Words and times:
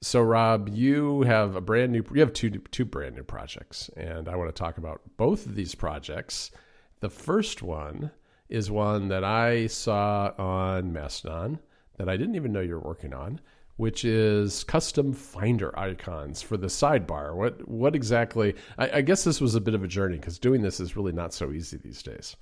So, 0.00 0.22
Robb, 0.22 0.68
you 0.68 1.22
have 1.22 1.56
a 1.56 1.60
brand 1.60 1.90
new. 1.90 2.04
You 2.14 2.20
have 2.20 2.32
two 2.32 2.50
two 2.50 2.84
brand 2.84 3.16
new 3.16 3.24
projects, 3.24 3.90
and 3.96 4.28
I 4.28 4.36
want 4.36 4.48
to 4.48 4.58
talk 4.58 4.78
about 4.78 5.00
both 5.16 5.44
of 5.44 5.56
these 5.56 5.74
projects. 5.74 6.52
The 7.00 7.10
first 7.10 7.62
one 7.62 8.12
is 8.48 8.70
one 8.70 9.08
that 9.08 9.24
I 9.24 9.66
saw 9.66 10.32
on 10.38 10.92
Mastodon 10.92 11.58
that 11.96 12.08
I 12.08 12.16
didn't 12.16 12.36
even 12.36 12.52
know 12.52 12.60
you 12.60 12.74
were 12.74 12.80
working 12.80 13.12
on, 13.12 13.40
which 13.76 14.04
is 14.04 14.62
custom 14.62 15.12
Finder 15.12 15.76
icons 15.76 16.42
for 16.42 16.56
the 16.56 16.68
sidebar. 16.68 17.34
What 17.34 17.66
what 17.68 17.96
exactly? 17.96 18.54
I, 18.78 18.98
I 18.98 19.00
guess 19.00 19.24
this 19.24 19.40
was 19.40 19.56
a 19.56 19.60
bit 19.60 19.74
of 19.74 19.82
a 19.82 19.88
journey 19.88 20.16
because 20.16 20.38
doing 20.38 20.62
this 20.62 20.78
is 20.78 20.96
really 20.96 21.12
not 21.12 21.34
so 21.34 21.50
easy 21.50 21.76
these 21.76 22.04
days. 22.04 22.36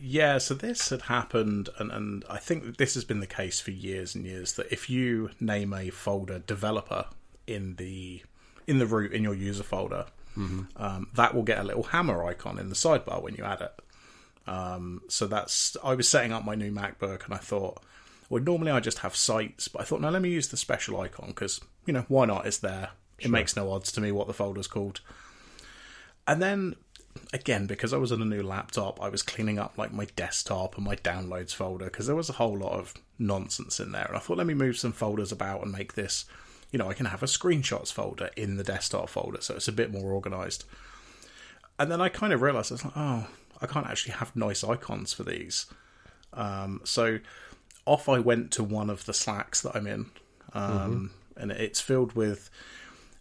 Yeah, 0.00 0.38
so 0.38 0.54
this 0.54 0.88
had 0.88 1.02
happened, 1.02 1.68
and, 1.78 1.90
and 1.92 2.24
I 2.28 2.38
think 2.38 2.76
this 2.76 2.94
has 2.94 3.04
been 3.04 3.20
the 3.20 3.26
case 3.26 3.60
for 3.60 3.70
years 3.70 4.14
and 4.14 4.24
years. 4.24 4.54
That 4.54 4.72
if 4.72 4.90
you 4.90 5.30
name 5.40 5.72
a 5.72 5.90
folder 5.90 6.38
developer 6.40 7.06
in 7.46 7.76
the 7.76 8.22
in 8.66 8.78
the 8.78 8.86
root 8.86 9.12
in 9.12 9.22
your 9.22 9.34
user 9.34 9.62
folder, 9.62 10.06
mm-hmm. 10.36 10.62
um, 10.76 11.08
that 11.14 11.34
will 11.34 11.42
get 11.42 11.58
a 11.58 11.64
little 11.64 11.84
hammer 11.84 12.24
icon 12.24 12.58
in 12.58 12.68
the 12.68 12.74
sidebar 12.74 13.22
when 13.22 13.34
you 13.34 13.44
add 13.44 13.60
it. 13.60 13.72
Um, 14.48 15.02
so 15.08 15.26
that's 15.26 15.76
I 15.82 15.94
was 15.94 16.08
setting 16.08 16.32
up 16.32 16.44
my 16.44 16.54
new 16.54 16.72
MacBook, 16.72 17.24
and 17.24 17.34
I 17.34 17.38
thought, 17.38 17.82
well, 18.28 18.42
normally 18.42 18.72
I 18.72 18.80
just 18.80 19.00
have 19.00 19.14
sites, 19.14 19.68
but 19.68 19.82
I 19.82 19.84
thought, 19.84 20.00
no, 20.00 20.10
let 20.10 20.22
me 20.22 20.30
use 20.30 20.48
the 20.48 20.56
special 20.56 21.00
icon 21.00 21.28
because 21.28 21.60
you 21.84 21.92
know 21.92 22.04
why 22.08 22.26
not? 22.26 22.46
It's 22.46 22.58
there. 22.58 22.90
Sure. 23.18 23.28
It 23.28 23.32
makes 23.32 23.56
no 23.56 23.70
odds 23.72 23.92
to 23.92 24.00
me 24.00 24.12
what 24.12 24.26
the 24.26 24.34
folder's 24.34 24.66
called. 24.66 25.00
And 26.28 26.42
then 26.42 26.74
again, 27.32 27.66
because 27.66 27.92
I 27.92 27.96
was 27.96 28.12
on 28.12 28.22
a 28.22 28.24
new 28.24 28.42
laptop, 28.42 29.00
I 29.02 29.08
was 29.08 29.22
cleaning 29.22 29.58
up 29.58 29.78
like 29.78 29.92
my 29.92 30.06
desktop 30.16 30.76
and 30.76 30.84
my 30.84 30.96
downloads 30.96 31.54
folder 31.54 31.86
because 31.86 32.06
there 32.06 32.16
was 32.16 32.28
a 32.28 32.34
whole 32.34 32.56
lot 32.56 32.72
of 32.72 32.94
nonsense 33.18 33.80
in 33.80 33.92
there. 33.92 34.06
And 34.06 34.16
I 34.16 34.20
thought, 34.20 34.38
let 34.38 34.46
me 34.46 34.54
move 34.54 34.78
some 34.78 34.92
folders 34.92 35.32
about 35.32 35.62
and 35.62 35.72
make 35.72 35.94
this, 35.94 36.24
you 36.70 36.78
know, 36.78 36.88
I 36.88 36.94
can 36.94 37.06
have 37.06 37.22
a 37.22 37.26
screenshots 37.26 37.92
folder 37.92 38.30
in 38.36 38.56
the 38.56 38.64
desktop 38.64 39.08
folder, 39.08 39.40
so 39.40 39.54
it's 39.54 39.68
a 39.68 39.72
bit 39.72 39.92
more 39.92 40.12
organized. 40.12 40.64
And 41.78 41.90
then 41.90 42.00
I 42.00 42.08
kind 42.08 42.32
of 42.32 42.42
realized 42.42 42.72
I 42.72 42.74
was 42.74 42.84
like, 42.84 42.96
oh, 42.96 43.26
I 43.60 43.66
can't 43.66 43.86
actually 43.86 44.14
have 44.14 44.34
nice 44.34 44.64
icons 44.64 45.12
for 45.12 45.22
these. 45.22 45.66
Um, 46.32 46.80
so 46.84 47.18
off 47.84 48.08
I 48.08 48.18
went 48.18 48.50
to 48.52 48.64
one 48.64 48.90
of 48.90 49.06
the 49.06 49.14
Slacks 49.14 49.62
that 49.62 49.76
I'm 49.76 49.86
in, 49.86 50.06
um, 50.52 51.12
mm-hmm. 51.36 51.42
and 51.42 51.52
it's 51.52 51.80
filled 51.80 52.14
with 52.14 52.50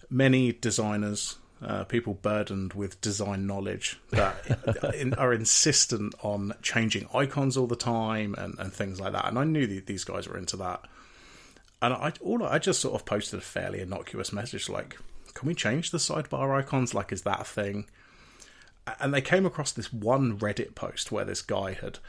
many 0.10 0.52
designers 0.54 1.38
uh, 1.64 1.84
people 1.86 2.14
burdened 2.16 2.74
with 2.74 3.00
design 3.02 3.48
knowledge 3.48 4.00
that 4.12 4.94
in, 4.96 5.14
are 5.16 5.34
insistent 5.34 6.14
on 6.22 6.54
changing 6.62 7.08
icons 7.14 7.58
all 7.58 7.68
the 7.68 7.76
time 7.76 8.36
and, 8.38 8.58
and 8.60 8.74
things 8.74 9.00
like 9.00 9.14
that. 9.14 9.28
And 9.28 9.40
I 9.40 9.44
knew 9.44 9.66
that 9.68 9.86
these 9.86 10.04
guys 10.04 10.28
were 10.28 10.38
into 10.38 10.58
that. 10.58 10.82
And 11.82 11.94
I 11.94 12.14
all 12.22 12.44
I 12.44 12.60
just 12.60 12.82
sort 12.82 12.96
of 12.96 13.06
posted 13.06 13.40
a 13.40 13.44
fairly 13.44 13.80
innocuous 13.80 14.34
message 14.34 14.70
like, 14.70 14.98
"Can 15.34 15.48
we 15.48 15.54
change 15.54 15.92
the 15.92 15.98
sidebar 15.98 16.58
icons? 16.58 16.94
Like, 16.94 17.12
is 17.12 17.24
that 17.24 17.42
a 17.42 17.46
thing?" 17.46 17.86
And 19.00 19.14
they 19.14 19.22
came 19.22 19.46
across 19.46 19.72
this 19.72 19.92
one 19.92 20.38
Reddit 20.38 20.76
post 20.76 21.12
where 21.12 21.26
this 21.26 21.42
guy 21.42 21.74
had 21.74 22.00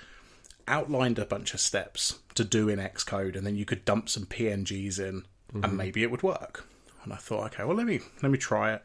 outlined 0.68 1.18
a 1.18 1.24
bunch 1.24 1.54
of 1.54 1.60
steps 1.60 2.18
to 2.34 2.44
do 2.44 2.68
in 2.68 2.78
Xcode, 2.78 3.36
and 3.36 3.46
then 3.46 3.56
you 3.56 3.64
could 3.64 3.84
dump 3.84 4.08
some 4.08 4.26
PNGs 4.26 4.98
in, 4.98 5.22
mm-hmm. 5.22 5.64
and 5.64 5.76
maybe 5.76 6.02
it 6.02 6.10
would 6.10 6.22
work. 6.22 6.66
And 7.04 7.12
I 7.12 7.16
thought, 7.16 7.52
okay, 7.52 7.64
well 7.64 7.76
let 7.76 7.86
me 7.86 8.00
let 8.22 8.30
me 8.30 8.38
try 8.38 8.72
it. 8.74 8.84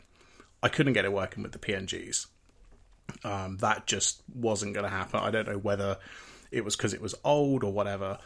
I 0.63 0.69
couldn't 0.69 0.93
get 0.93 1.05
it 1.05 1.13
working 1.13 1.43
with 1.43 1.51
the 1.51 1.59
PNGs. 1.59 2.27
Um, 3.23 3.57
that 3.57 3.87
just 3.87 4.21
wasn't 4.33 4.73
going 4.73 4.83
to 4.85 4.89
happen. 4.89 5.19
I 5.19 5.31
don't 5.31 5.47
know 5.47 5.57
whether 5.57 5.97
it 6.51 6.63
was 6.63 6.75
because 6.75 6.93
it 6.93 7.01
was 7.01 7.15
old 7.23 7.63
or 7.63 7.71
whatever. 7.71 8.19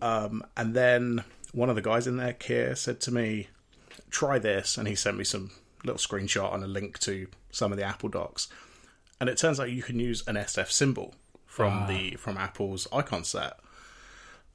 Um, 0.00 0.44
and 0.56 0.74
then 0.74 1.24
one 1.52 1.70
of 1.70 1.76
the 1.76 1.82
guys 1.82 2.06
in 2.06 2.16
there, 2.16 2.34
Kier, 2.34 2.76
said 2.76 3.00
to 3.00 3.12
me, 3.12 3.48
"Try 4.10 4.38
this," 4.38 4.76
and 4.76 4.86
he 4.86 4.94
sent 4.94 5.16
me 5.16 5.24
some 5.24 5.50
little 5.84 5.98
screenshot 5.98 6.54
and 6.54 6.62
a 6.62 6.68
link 6.68 6.98
to 7.00 7.26
some 7.50 7.72
of 7.72 7.78
the 7.78 7.84
Apple 7.84 8.08
docs. 8.08 8.48
And 9.20 9.28
it 9.28 9.38
turns 9.38 9.60
out 9.60 9.70
you 9.70 9.82
can 9.82 10.00
use 10.00 10.26
an 10.26 10.36
SF 10.36 10.70
symbol 10.70 11.14
from 11.46 11.84
ah. 11.84 11.86
the 11.86 12.16
from 12.16 12.36
Apple's 12.36 12.88
icon 12.92 13.24
set. 13.24 13.58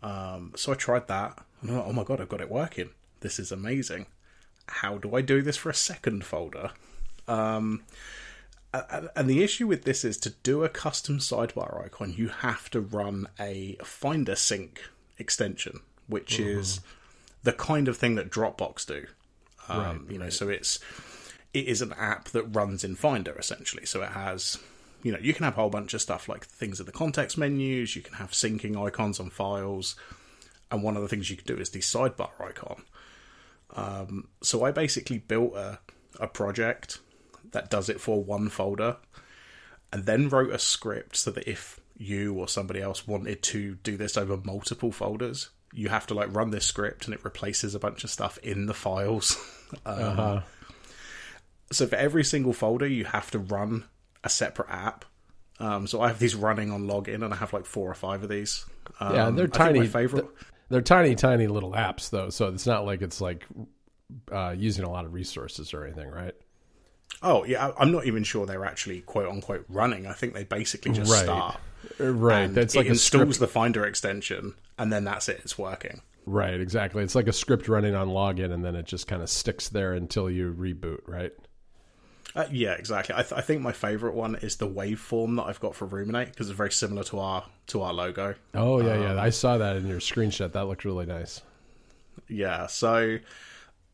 Um, 0.03 0.53
so 0.55 0.71
I 0.71 0.75
tried 0.75 1.07
that. 1.07 1.39
And 1.61 1.75
like, 1.75 1.85
oh 1.85 1.93
my 1.93 2.03
god, 2.03 2.21
I've 2.21 2.29
got 2.29 2.41
it 2.41 2.51
working. 2.51 2.89
This 3.21 3.39
is 3.39 3.51
amazing. 3.51 4.07
How 4.67 4.97
do 4.97 5.15
I 5.15 5.21
do 5.21 5.41
this 5.41 5.57
for 5.57 5.69
a 5.69 5.73
second 5.73 6.25
folder? 6.25 6.71
Um, 7.27 7.83
and 8.73 9.29
the 9.29 9.43
issue 9.43 9.67
with 9.67 9.83
this 9.83 10.03
is 10.03 10.17
to 10.19 10.31
do 10.43 10.63
a 10.63 10.69
custom 10.69 11.19
sidebar 11.19 11.83
icon, 11.85 12.13
you 12.15 12.27
have 12.27 12.69
to 12.71 12.81
run 12.81 13.27
a 13.39 13.77
Finder 13.83 14.35
Sync 14.35 14.81
extension, 15.17 15.81
which 16.07 16.37
mm-hmm. 16.37 16.59
is 16.59 16.81
the 17.43 17.53
kind 17.53 17.87
of 17.87 17.97
thing 17.97 18.15
that 18.15 18.29
Dropbox 18.29 18.85
do. 18.85 19.05
Um, 19.69 19.79
right, 19.79 20.11
you 20.11 20.17
know, 20.17 20.25
right. 20.25 20.33
so 20.33 20.49
it's 20.49 20.79
it 21.53 21.65
is 21.65 21.81
an 21.81 21.93
app 21.93 22.25
that 22.29 22.43
runs 22.43 22.83
in 22.83 22.95
Finder 22.95 23.35
essentially. 23.37 23.85
So 23.85 24.01
it 24.01 24.09
has, 24.09 24.57
you 25.03 25.11
know, 25.11 25.19
you 25.19 25.33
can 25.33 25.45
have 25.45 25.57
a 25.57 25.61
whole 25.61 25.69
bunch 25.69 25.93
of 25.93 26.01
stuff 26.01 26.29
like 26.29 26.45
things 26.45 26.79
in 26.79 26.85
the 26.85 26.91
context 26.91 27.37
menus. 27.37 27.95
You 27.95 28.01
can 28.01 28.15
have 28.15 28.31
syncing 28.31 28.81
icons 28.81 29.19
on 29.19 29.29
files, 29.29 29.95
and 30.71 30.83
one 30.83 30.95
of 30.95 31.01
the 31.01 31.07
things 31.07 31.29
you 31.29 31.37
can 31.37 31.45
do 31.45 31.59
is 31.59 31.69
the 31.69 31.79
sidebar 31.79 32.29
icon. 32.39 32.83
Um, 33.75 34.27
so 34.41 34.63
I 34.63 34.71
basically 34.71 35.19
built 35.19 35.55
a 35.55 35.79
a 36.19 36.27
project 36.27 36.99
that 37.57 37.71
does 37.71 37.89
it 37.89 37.99
for 37.99 38.23
one 38.23 38.49
folder, 38.49 38.97
and 39.91 40.05
then 40.05 40.29
wrote 40.29 40.51
a 40.51 40.59
script 40.59 41.15
so 41.15 41.31
that 41.31 41.49
if 41.49 41.79
you 41.97 42.35
or 42.35 42.47
somebody 42.47 42.79
else 42.79 43.07
wanted 43.07 43.41
to 43.41 43.73
do 43.81 43.97
this 43.97 44.15
over 44.15 44.37
multiple 44.37 44.91
folders, 44.91 45.49
you 45.73 45.89
have 45.89 46.05
to 46.05 46.13
like 46.13 46.33
run 46.35 46.51
this 46.51 46.65
script 46.65 47.05
and 47.05 47.15
it 47.15 47.25
replaces 47.25 47.73
a 47.73 47.79
bunch 47.79 48.03
of 48.03 48.11
stuff 48.11 48.37
in 48.43 48.67
the 48.67 48.75
files. 48.75 49.37
um, 49.87 50.03
uh-huh. 50.03 50.41
So 51.71 51.87
for 51.87 51.95
every 51.95 52.23
single 52.23 52.53
folder, 52.53 52.85
you 52.85 53.05
have 53.05 53.31
to 53.31 53.39
run 53.39 53.85
a 54.23 54.29
separate 54.29 54.69
app. 54.69 55.03
Um, 55.59 55.87
so 55.87 56.01
I 56.01 56.09
have 56.09 56.19
these 56.19 56.35
running 56.35 56.71
on 56.71 56.83
login, 56.83 57.25
and 57.25 57.33
I 57.33 57.37
have 57.37 57.53
like 57.53 57.65
four 57.65 57.89
or 57.89 57.95
five 57.95 58.21
of 58.21 58.29
these. 58.29 58.65
Um, 58.99 59.15
yeah, 59.15 59.29
they're 59.31 59.47
tiny. 59.47 59.87
favorite. 59.87 60.25
They're, 60.25 60.45
they're, 60.69 60.81
tiny, 60.81 61.15
tiny 61.15 61.47
little 61.47 61.71
apps, 61.71 62.11
though. 62.11 62.29
So 62.29 62.49
it's 62.49 62.67
not 62.67 62.85
like 62.85 63.01
it's 63.01 63.19
like 63.19 63.45
uh, 64.31 64.53
using 64.55 64.85
a 64.85 64.91
lot 64.91 65.05
of 65.05 65.13
resources 65.13 65.73
or 65.73 65.83
anything, 65.83 66.09
right? 66.11 66.35
Oh 67.23 67.43
yeah, 67.45 67.71
I'm 67.79 67.91
not 67.91 68.05
even 68.05 68.23
sure 68.23 68.45
they're 68.45 68.65
actually 68.65 69.01
quote 69.01 69.29
unquote 69.29 69.65
running. 69.69 70.05
I 70.07 70.13
think 70.13 70.33
they 70.33 70.43
basically 70.43 70.91
just 70.91 71.11
right. 71.11 71.23
start. 71.23 71.59
Right. 71.99 72.53
That's 72.53 72.75
like 72.75 72.85
it 72.85 72.89
installs 72.89 73.39
the 73.39 73.47
Finder 73.47 73.85
extension, 73.85 74.53
and 74.77 74.91
then 74.91 75.03
that's 75.03 75.29
it. 75.29 75.39
It's 75.43 75.57
working. 75.57 76.01
Right. 76.25 76.59
Exactly. 76.59 77.03
It's 77.03 77.15
like 77.15 77.27
a 77.27 77.33
script 77.33 77.67
running 77.67 77.95
on 77.95 78.09
login, 78.09 78.51
and 78.51 78.63
then 78.63 78.75
it 78.75 78.85
just 78.85 79.07
kind 79.07 79.21
of 79.21 79.29
sticks 79.29 79.69
there 79.69 79.93
until 79.93 80.29
you 80.29 80.53
reboot. 80.53 80.99
Right. 81.07 81.33
Uh, 82.35 82.45
yeah, 82.51 82.73
exactly. 82.73 83.15
I, 83.15 83.23
th- 83.23 83.33
I, 83.33 83.41
think 83.41 83.61
my 83.61 83.71
favorite 83.71 84.13
one 84.13 84.35
is 84.35 84.57
the 84.57 84.67
waveform 84.67 85.37
that 85.37 85.43
I've 85.43 85.59
got 85.59 85.73
for 85.73 85.85
Ruminate 85.85 86.29
because 86.29 86.49
it's 86.49 86.57
very 86.57 86.71
similar 86.71 87.03
to 87.05 87.19
our 87.19 87.45
to 87.67 87.81
our 87.81 87.93
logo. 87.93 88.35
Oh 88.53 88.79
yeah, 88.79 88.93
um, 88.93 89.01
yeah. 89.01 89.21
I 89.21 89.31
saw 89.31 89.57
that 89.57 89.75
in 89.75 89.87
your 89.87 89.99
screenshot. 89.99 90.51
That 90.51 90.67
looked 90.67 90.85
really 90.85 91.07
nice. 91.07 91.41
Yeah. 92.27 92.67
So 92.67 93.17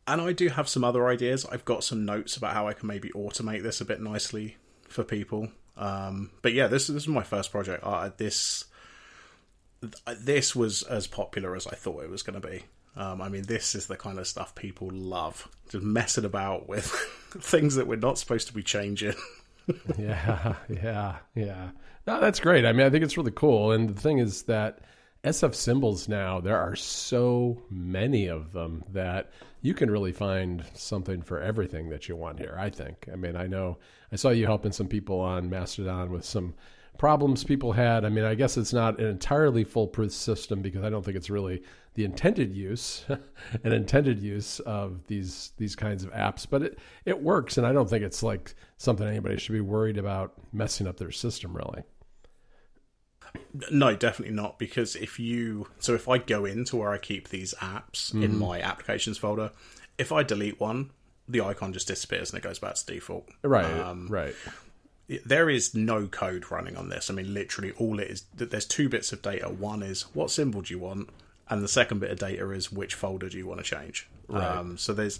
and 0.07 0.21
I 0.21 0.33
do 0.33 0.49
have 0.49 0.67
some 0.67 0.83
other 0.83 1.07
ideas. 1.07 1.45
I've 1.45 1.65
got 1.65 1.83
some 1.83 2.05
notes 2.05 2.37
about 2.37 2.53
how 2.53 2.67
I 2.67 2.73
can 2.73 2.87
maybe 2.87 3.09
automate 3.09 3.63
this 3.63 3.81
a 3.81 3.85
bit 3.85 4.01
nicely 4.01 4.57
for 4.87 5.03
people. 5.03 5.49
Um, 5.77 6.31
but 6.41 6.53
yeah, 6.53 6.67
this, 6.67 6.87
this 6.87 7.03
is 7.03 7.07
my 7.07 7.23
first 7.23 7.51
project. 7.51 7.83
Uh, 7.83 8.11
this 8.17 8.65
this 10.17 10.55
was 10.55 10.83
as 10.83 11.07
popular 11.07 11.55
as 11.55 11.67
I 11.67 11.75
thought 11.75 12.03
it 12.03 12.09
was 12.09 12.23
going 12.23 12.39
to 12.39 12.47
be. 12.47 12.63
Um, 12.95 13.21
I 13.21 13.29
mean, 13.29 13.43
this 13.43 13.75
is 13.75 13.87
the 13.87 13.97
kind 13.97 14.19
of 14.19 14.27
stuff 14.27 14.55
people 14.55 14.89
love, 14.91 15.49
just 15.69 15.83
messing 15.83 16.25
about 16.25 16.69
with 16.69 16.85
things 17.39 17.75
that 17.75 17.87
we're 17.87 17.95
not 17.95 18.17
supposed 18.17 18.47
to 18.47 18.53
be 18.53 18.63
changing. 18.63 19.15
yeah, 19.97 20.55
yeah, 20.69 21.17
yeah. 21.35 21.69
No, 22.05 22.19
that's 22.19 22.39
great. 22.39 22.65
I 22.65 22.73
mean, 22.73 22.85
I 22.85 22.89
think 22.89 23.03
it's 23.03 23.17
really 23.17 23.31
cool. 23.31 23.71
And 23.71 23.89
the 23.89 23.99
thing 23.99 24.19
is 24.19 24.43
that 24.43 24.79
SF 25.23 25.55
symbols 25.55 26.09
now, 26.09 26.41
there 26.41 26.57
are 26.57 26.75
so 26.75 27.63
many 27.69 28.27
of 28.27 28.51
them 28.51 28.83
that 28.91 29.31
you 29.61 29.73
can 29.73 29.89
really 29.89 30.11
find 30.11 30.65
something 30.73 31.21
for 31.21 31.39
everything 31.39 31.89
that 31.89 32.09
you 32.09 32.15
want 32.17 32.39
here, 32.39 32.57
I 32.59 32.69
think. 32.69 33.07
I 33.11 33.15
mean, 33.15 33.37
I 33.37 33.47
know 33.47 33.77
I 34.11 34.17
saw 34.17 34.29
you 34.29 34.45
helping 34.45 34.73
some 34.73 34.87
people 34.87 35.21
on 35.21 35.49
Mastodon 35.49 36.11
with 36.11 36.25
some 36.25 36.53
problems 36.97 37.43
people 37.43 37.71
had. 37.71 38.03
I 38.03 38.09
mean, 38.09 38.25
I 38.25 38.35
guess 38.35 38.57
it's 38.57 38.73
not 38.73 38.99
an 38.99 39.05
entirely 39.05 39.63
foolproof 39.63 40.11
system 40.11 40.61
because 40.61 40.83
I 40.83 40.89
don't 40.89 41.03
think 41.03 41.17
it's 41.17 41.29
really 41.29 41.63
the 41.95 42.03
intended 42.03 42.53
use, 42.53 43.05
an 43.63 43.71
intended 43.71 44.21
use 44.21 44.59
of 44.61 45.07
these 45.07 45.53
these 45.57 45.75
kinds 45.75 46.03
of 46.03 46.11
apps, 46.11 46.45
but 46.49 46.63
it 46.63 46.79
it 47.05 47.21
works 47.21 47.57
and 47.57 47.65
I 47.65 47.71
don't 47.71 47.89
think 47.89 48.03
it's 48.03 48.23
like 48.23 48.55
something 48.77 49.07
anybody 49.07 49.37
should 49.37 49.53
be 49.53 49.61
worried 49.61 49.97
about 49.97 50.33
messing 50.51 50.85
up 50.85 50.97
their 50.97 51.11
system 51.11 51.55
really. 51.55 51.83
No, 53.71 53.95
definitely 53.95 54.35
not. 54.35 54.59
Because 54.59 54.95
if 54.95 55.19
you, 55.19 55.67
so 55.79 55.93
if 55.93 56.07
I 56.09 56.17
go 56.17 56.45
into 56.45 56.77
where 56.77 56.91
I 56.91 56.97
keep 56.97 57.29
these 57.29 57.53
apps 57.59 58.11
mm-hmm. 58.11 58.23
in 58.23 58.37
my 58.37 58.61
applications 58.61 59.17
folder, 59.17 59.51
if 59.97 60.11
I 60.11 60.23
delete 60.23 60.59
one, 60.59 60.91
the 61.27 61.41
icon 61.41 61.73
just 61.73 61.87
disappears 61.87 62.31
and 62.31 62.37
it 62.37 62.43
goes 62.43 62.59
back 62.59 62.75
to 62.75 62.85
default. 62.85 63.29
Right. 63.43 63.65
Um, 63.65 64.07
right. 64.07 64.35
There 65.25 65.49
is 65.49 65.75
no 65.75 66.07
code 66.07 66.49
running 66.49 66.75
on 66.77 66.89
this. 66.89 67.09
I 67.09 67.13
mean, 67.13 67.33
literally, 67.33 67.71
all 67.73 67.99
it 67.99 68.09
is. 68.09 68.23
that 68.35 68.51
There's 68.51 68.65
two 68.65 68.89
bits 68.89 69.11
of 69.11 69.21
data. 69.21 69.49
One 69.49 69.83
is 69.83 70.03
what 70.13 70.31
symbol 70.31 70.61
do 70.61 70.73
you 70.73 70.79
want, 70.79 71.09
and 71.49 71.61
the 71.61 71.67
second 71.67 71.99
bit 71.99 72.09
of 72.09 72.19
data 72.19 72.49
is 72.51 72.71
which 72.71 72.95
folder 72.95 73.29
do 73.29 73.37
you 73.37 73.45
want 73.45 73.63
to 73.63 73.65
change. 73.65 74.07
Right. 74.27 74.43
Um, 74.43 74.77
so 74.77 74.93
there's 74.93 75.19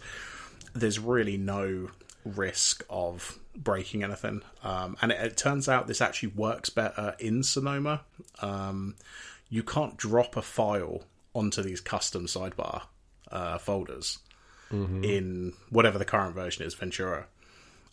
there's 0.74 1.00
really 1.00 1.38
no 1.38 1.89
risk 2.25 2.84
of 2.90 3.40
breaking 3.56 4.04
anything, 4.04 4.42
um, 4.64 4.98
and 5.02 5.12
it, 5.12 5.20
it, 5.22 5.38
turns 5.38 5.70
out 5.70 5.88
this 5.88 6.02
actually 6.02 6.30
works 6.30 6.70
better 6.70 7.16
in 7.20 7.44
Sonoma. 7.44 8.02
Um, 8.42 8.96
you 9.50 9.64
can't 9.64 9.98
drop 9.98 10.36
a 10.36 10.42
file 10.42 11.04
onto 11.36 11.62
these 11.62 11.81
custom 11.81 12.25
sidebar 12.25 12.84
uh, 13.31 13.58
folders 13.58 14.20
mm-hmm. 14.72 15.04
in 15.04 15.54
whatever 15.70 15.98
the 15.98 16.06
current 16.06 16.36
version 16.36 16.66
is, 16.66 16.74
Ventura. 16.74 17.28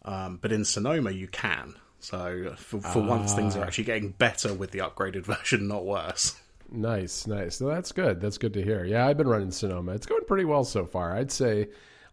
Um, 0.05 0.39
but 0.41 0.53
in 0.53 0.65
Sonoma, 0.65 1.11
you 1.11 1.29
can. 1.29 1.75
So 2.01 2.55
for, 2.57 2.81
for 2.81 3.03
once, 3.03 3.35
things 3.35 3.57
are 3.57 3.61
ah. 3.61 3.65
actually 3.65 3.85
getting 3.85 4.11
better 4.11 4.55
with 4.55 4.71
the 4.71 4.79
upgraded 4.79 5.23
version, 5.25 5.69
not 5.69 5.85
worse. 5.85 6.37
Nice, 6.73 7.27
nice. 7.27 7.57
So 7.57 7.67
that's 7.67 7.93
good. 7.93 8.21
That's 8.21 8.39
good 8.39 8.55
to 8.55 8.63
hear. 8.63 8.85
Yeah, 8.85 9.07
I've 9.07 9.19
been 9.19 9.29
running 9.29 9.51
Sonoma. 9.51 9.93
It's 9.93 10.07
going 10.07 10.25
pretty 10.25 10.45
well 10.45 10.65
so 10.65 10.87
far. 10.87 11.17
I'd 11.17 11.33
say 11.33 11.69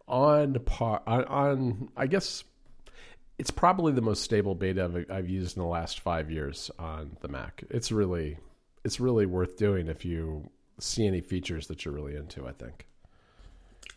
on 0.08 0.54
par 0.66 1.02
on, 1.06 1.24
on 1.26 1.90
I 1.98 2.08
guess 2.08 2.44
it's 3.38 3.52
probably 3.52 3.94
the 3.94 4.02
most 4.02 4.24
stable 4.24 4.56
beta 4.56 4.86
I've, 4.86 5.12
I've, 5.12 5.30
used 5.30 5.58
in 5.58 5.64
the 5.64 5.70
last 5.70 6.00
five 6.00 6.32
years 6.32 6.72
on 6.80 7.18
the 7.22 7.28
Mac. 7.28 7.64
It's 7.70 7.92
really 7.92 8.38
it's 8.84 9.00
really 9.00 9.26
worth 9.26 9.58
doing 9.58 9.88
if 9.88 10.06
you 10.06 10.50
see 10.80 11.06
any 11.06 11.22
features 11.22 11.68
that 11.68 11.86
you're 11.86 11.94
really 11.94 12.16
into. 12.16 12.48
I 12.48 12.52
think. 12.52 12.88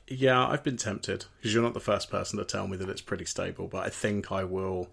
Yeah, 0.08 0.44
I've 0.46 0.64
been 0.64 0.76
tempted 0.76 1.26
because 1.38 1.54
you're 1.54 1.62
not 1.62 1.74
the 1.74 1.80
first 1.80 2.10
person 2.10 2.38
to 2.38 2.44
tell 2.44 2.66
me 2.66 2.76
that 2.76 2.88
it's 2.88 3.00
pretty 3.00 3.24
stable, 3.24 3.68
but 3.68 3.86
I 3.86 3.90
think 3.90 4.32
I 4.32 4.44
will. 4.44 4.88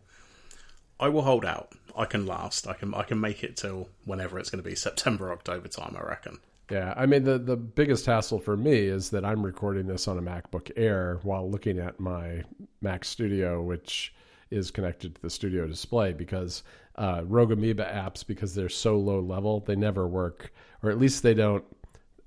I 0.99 1.09
will 1.09 1.23
hold 1.23 1.45
out. 1.45 1.73
I 1.95 2.05
can 2.05 2.25
last. 2.25 2.67
I 2.67 2.73
can. 2.73 2.93
I 2.93 3.03
can 3.03 3.19
make 3.19 3.43
it 3.43 3.57
till 3.57 3.89
whenever 4.05 4.37
it's 4.39 4.49
going 4.49 4.63
to 4.63 4.69
be 4.69 4.75
September, 4.75 5.31
October 5.31 5.67
time. 5.67 5.97
I 5.99 6.07
reckon. 6.07 6.39
Yeah, 6.69 6.93
I 6.97 7.05
mean 7.05 7.23
the 7.23 7.37
the 7.39 7.55
biggest 7.55 8.05
hassle 8.05 8.39
for 8.39 8.57
me 8.57 8.73
is 8.73 9.09
that 9.11 9.23
I'm 9.23 9.45
recording 9.45 9.87
this 9.87 10.07
on 10.07 10.17
a 10.17 10.21
MacBook 10.21 10.69
Air 10.75 11.19
while 11.23 11.49
looking 11.49 11.79
at 11.79 11.99
my 11.99 12.43
Mac 12.81 13.05
Studio, 13.05 13.61
which 13.61 14.13
is 14.49 14.69
connected 14.71 15.15
to 15.15 15.21
the 15.21 15.29
studio 15.29 15.65
display 15.65 16.13
because 16.13 16.63
uh, 16.95 17.21
Rogue 17.25 17.51
Amoeba 17.51 17.85
apps, 17.85 18.25
because 18.25 18.53
they're 18.55 18.69
so 18.69 18.97
low 18.97 19.19
level, 19.19 19.61
they 19.61 19.75
never 19.75 20.07
work, 20.07 20.53
or 20.83 20.89
at 20.89 20.99
least 20.99 21.23
they 21.23 21.33
don't. 21.33 21.63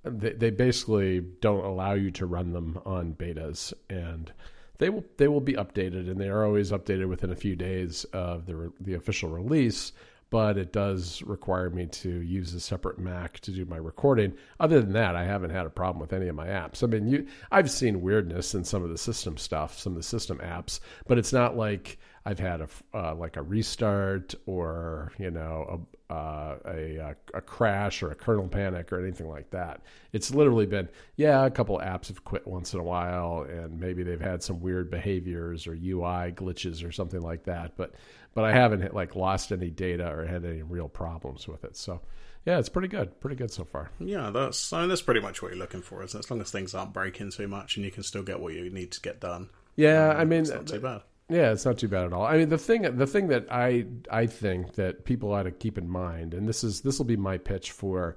They, 0.04 0.32
they 0.32 0.50
basically 0.50 1.20
don't 1.20 1.64
allow 1.64 1.92
you 1.92 2.10
to 2.12 2.24
run 2.24 2.52
them 2.52 2.80
on 2.86 3.12
betas, 3.14 3.74
and 3.90 4.32
they 4.78 4.88
will 4.88 5.04
they 5.18 5.28
will 5.28 5.42
be 5.42 5.52
updated, 5.54 6.10
and 6.10 6.18
they 6.18 6.30
are 6.30 6.46
always 6.46 6.70
updated 6.70 7.08
within 7.08 7.30
a 7.30 7.36
few 7.36 7.56
days 7.56 8.04
of 8.14 8.46
the 8.46 8.72
the 8.80 8.94
official 8.94 9.28
release 9.28 9.92
but 10.30 10.56
it 10.56 10.72
does 10.72 11.22
require 11.22 11.70
me 11.70 11.86
to 11.86 12.08
use 12.08 12.54
a 12.54 12.60
separate 12.60 12.98
Mac 12.98 13.40
to 13.40 13.50
do 13.50 13.64
my 13.64 13.76
recording. 13.76 14.32
Other 14.60 14.80
than 14.80 14.92
that, 14.92 15.16
I 15.16 15.24
haven't 15.24 15.50
had 15.50 15.66
a 15.66 15.70
problem 15.70 16.00
with 16.00 16.12
any 16.12 16.28
of 16.28 16.36
my 16.36 16.46
apps. 16.46 16.82
I 16.82 16.86
mean, 16.86 17.08
you, 17.08 17.26
I've 17.50 17.70
seen 17.70 18.00
weirdness 18.00 18.54
in 18.54 18.64
some 18.64 18.84
of 18.84 18.90
the 18.90 18.98
system 18.98 19.36
stuff, 19.36 19.78
some 19.78 19.92
of 19.92 19.96
the 19.96 20.02
system 20.04 20.38
apps, 20.38 20.80
but 21.06 21.18
it's 21.18 21.32
not 21.32 21.56
like 21.56 21.98
I've 22.24 22.38
had 22.38 22.60
a 22.60 22.68
uh, 22.94 23.14
like 23.14 23.36
a 23.36 23.42
restart 23.42 24.34
or 24.46 25.12
you 25.18 25.30
know 25.30 25.86
a, 26.10 26.12
uh, 26.12 26.58
a 26.66 27.14
a 27.32 27.40
crash 27.40 28.02
or 28.02 28.10
a 28.10 28.14
kernel 28.14 28.48
panic 28.48 28.92
or 28.92 29.00
anything 29.00 29.28
like 29.28 29.50
that. 29.50 29.80
It's 30.12 30.34
literally 30.34 30.66
been 30.66 30.88
yeah, 31.16 31.46
a 31.46 31.50
couple 31.50 31.78
apps 31.78 32.08
have 32.08 32.24
quit 32.24 32.46
once 32.46 32.74
in 32.74 32.80
a 32.80 32.82
while, 32.84 33.46
and 33.48 33.80
maybe 33.80 34.02
they've 34.02 34.20
had 34.20 34.42
some 34.42 34.60
weird 34.60 34.90
behaviors 34.90 35.66
or 35.66 35.72
UI 35.72 36.32
glitches 36.32 36.86
or 36.86 36.92
something 36.92 37.22
like 37.22 37.44
that, 37.44 37.76
but 37.76 37.94
but 38.34 38.44
I 38.44 38.52
haven't 38.52 38.94
like 38.94 39.16
lost 39.16 39.50
any 39.50 39.70
data 39.70 40.12
or 40.12 40.26
had 40.26 40.44
any 40.44 40.62
real 40.62 40.88
problems 40.88 41.48
with 41.48 41.64
it. 41.64 41.76
So 41.76 42.00
yeah, 42.44 42.58
it's 42.58 42.68
pretty 42.68 42.88
good, 42.88 43.18
pretty 43.20 43.36
good 43.36 43.50
so 43.50 43.64
far. 43.64 43.90
Yeah, 43.98 44.30
that's 44.30 44.72
I 44.72 44.80
mean, 44.80 44.88
that's 44.88 45.02
pretty 45.02 45.20
much 45.20 45.42
what 45.42 45.52
you're 45.52 45.58
looking 45.58 45.82
for, 45.82 46.02
is 46.02 46.14
as 46.14 46.30
long 46.30 46.40
as 46.40 46.50
things 46.50 46.74
aren't 46.74 46.92
breaking 46.92 47.30
too 47.30 47.48
much 47.48 47.76
and 47.76 47.84
you 47.84 47.90
can 47.90 48.02
still 48.02 48.22
get 48.22 48.40
what 48.40 48.52
you 48.52 48.68
need 48.70 48.92
to 48.92 49.00
get 49.00 49.20
done. 49.20 49.48
Yeah, 49.76 50.10
um, 50.10 50.16
I 50.16 50.24
mean, 50.24 50.40
it's 50.40 50.50
not 50.50 50.66
too 50.66 50.80
bad. 50.80 51.02
Yeah, 51.30 51.52
it's 51.52 51.64
not 51.64 51.78
too 51.78 51.86
bad 51.86 52.06
at 52.06 52.12
all. 52.12 52.24
I 52.24 52.36
mean, 52.36 52.48
the 52.48 52.58
thing 52.58 52.82
the 52.82 53.06
thing 53.06 53.28
that 53.28 53.46
I 53.52 53.86
I 54.10 54.26
think 54.26 54.74
that 54.74 55.04
people 55.04 55.32
ought 55.32 55.44
to 55.44 55.52
keep 55.52 55.78
in 55.78 55.88
mind, 55.88 56.34
and 56.34 56.48
this 56.48 56.64
is 56.64 56.80
this 56.80 56.98
will 56.98 57.06
be 57.06 57.16
my 57.16 57.38
pitch 57.38 57.70
for 57.70 58.16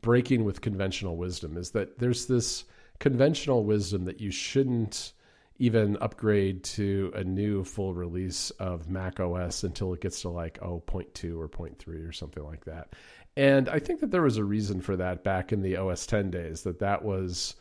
breaking 0.00 0.44
with 0.44 0.60
conventional 0.60 1.16
wisdom, 1.16 1.56
is 1.56 1.72
that 1.72 1.98
there's 1.98 2.26
this 2.26 2.64
conventional 3.00 3.64
wisdom 3.64 4.04
that 4.04 4.20
you 4.20 4.30
shouldn't 4.30 5.12
even 5.58 5.96
upgrade 6.00 6.62
to 6.62 7.12
a 7.16 7.24
new 7.24 7.64
full 7.64 7.94
release 7.94 8.50
of 8.52 8.88
Mac 8.88 9.18
OS 9.18 9.64
until 9.64 9.92
it 9.92 10.00
gets 10.00 10.22
to 10.22 10.28
like 10.28 10.60
oh 10.62 10.82
0.2 10.86 11.36
or 11.36 11.48
0.3 11.48 12.08
or 12.08 12.12
something 12.12 12.44
like 12.44 12.64
that. 12.64 12.92
And 13.36 13.68
I 13.68 13.80
think 13.80 14.00
that 14.00 14.12
there 14.12 14.22
was 14.22 14.36
a 14.36 14.44
reason 14.44 14.80
for 14.80 14.96
that 14.96 15.24
back 15.24 15.52
in 15.52 15.62
the 15.62 15.76
OS 15.78 16.06
10 16.06 16.30
days 16.30 16.62
that 16.62 16.78
that 16.78 17.04
was 17.04 17.56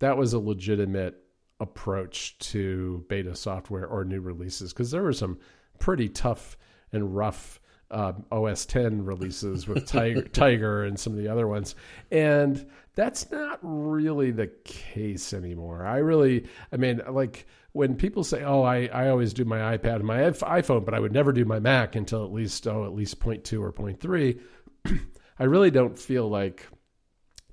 that 0.00 0.18
was 0.18 0.34
a 0.34 0.38
legitimate 0.38 1.21
approach 1.62 2.36
to 2.38 3.04
beta 3.08 3.34
software 3.34 3.86
or 3.86 4.04
new 4.04 4.20
releases 4.20 4.72
because 4.72 4.90
there 4.90 5.02
were 5.02 5.12
some 5.12 5.38
pretty 5.78 6.08
tough 6.08 6.58
and 6.92 7.16
rough 7.16 7.60
uh, 7.90 8.12
OS 8.32 8.66
10 8.66 9.04
releases 9.04 9.68
with 9.68 9.86
Tiger, 9.86 10.22
Tiger 10.22 10.84
and 10.84 10.98
some 10.98 11.12
of 11.12 11.18
the 11.18 11.28
other 11.28 11.46
ones. 11.46 11.74
And 12.10 12.66
that's 12.94 13.30
not 13.30 13.60
really 13.62 14.30
the 14.30 14.48
case 14.64 15.32
anymore. 15.32 15.86
I 15.86 15.98
really, 15.98 16.48
I 16.72 16.76
mean, 16.76 17.00
like 17.08 17.46
when 17.72 17.94
people 17.94 18.24
say, 18.24 18.42
"Oh, 18.42 18.62
I, 18.62 18.86
I 18.86 19.08
always 19.08 19.32
do 19.32 19.44
my 19.44 19.76
iPad 19.76 19.96
and 19.96 20.04
my 20.04 20.18
iPhone, 20.20 20.84
but 20.84 20.94
I 20.94 21.00
would 21.00 21.12
never 21.12 21.32
do 21.32 21.44
my 21.44 21.58
Mac 21.58 21.94
until 21.96 22.24
at 22.24 22.32
least 22.32 22.66
oh 22.66 22.84
at 22.84 22.94
least 22.94 23.20
0.2 23.20 23.60
or 23.60 23.72
0.3," 23.72 24.40
I 25.38 25.44
really 25.44 25.70
don't 25.70 25.98
feel 25.98 26.28
like 26.28 26.66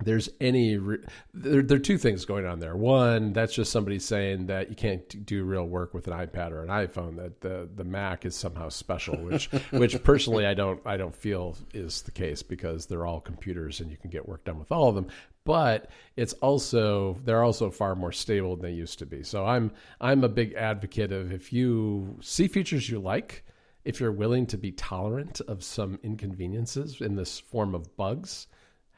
there's 0.04 0.28
any 0.40 0.76
re- 0.76 1.04
there, 1.34 1.62
there 1.62 1.76
are 1.76 1.80
two 1.80 1.98
things 1.98 2.24
going 2.24 2.46
on 2.46 2.58
there. 2.58 2.76
One 2.76 3.32
that's 3.32 3.54
just 3.54 3.72
somebody 3.72 3.98
saying 3.98 4.46
that 4.46 4.70
you 4.70 4.76
can't 4.76 5.26
do 5.26 5.44
real 5.44 5.66
work 5.66 5.94
with 5.94 6.06
an 6.06 6.14
ipad 6.14 6.52
or 6.52 6.62
an 6.62 6.68
iphone 6.68 7.16
that 7.16 7.40
the 7.40 7.68
the 7.74 7.84
mac 7.84 8.24
is 8.24 8.34
somehow 8.34 8.68
special 8.68 9.16
which 9.16 9.46
which 9.70 10.02
personally 10.02 10.46
i 10.46 10.54
don't 10.54 10.80
i 10.86 10.96
don't 10.96 11.14
feel 11.14 11.56
is 11.74 12.02
the 12.02 12.10
case 12.10 12.42
because 12.42 12.86
they're 12.86 13.06
all 13.06 13.20
computers 13.20 13.80
and 13.80 13.90
you 13.90 13.96
can 13.96 14.10
get 14.10 14.28
work 14.28 14.44
done 14.44 14.58
with 14.58 14.72
all 14.72 14.88
of 14.88 14.94
them. 14.94 15.08
But 15.44 15.90
it's 16.16 16.34
also 16.34 17.18
they're 17.24 17.42
also 17.42 17.70
far 17.70 17.94
more 17.94 18.12
stable 18.12 18.56
than 18.56 18.62
they 18.62 18.76
used 18.76 18.98
to 19.00 19.06
be. 19.06 19.22
So 19.22 19.46
i'm 19.46 19.72
i'm 20.00 20.24
a 20.24 20.28
big 20.28 20.54
advocate 20.54 21.12
of 21.12 21.32
if 21.32 21.52
you 21.52 22.18
see 22.20 22.48
features 22.48 22.88
you 22.88 22.98
like 23.00 23.44
if 23.84 23.98
you're 23.98 24.12
willing 24.12 24.46
to 24.46 24.58
be 24.58 24.72
tolerant 24.72 25.40
of 25.48 25.64
some 25.64 25.98
inconveniences 26.02 27.00
in 27.00 27.16
this 27.16 27.40
form 27.40 27.74
of 27.74 27.96
bugs 27.96 28.46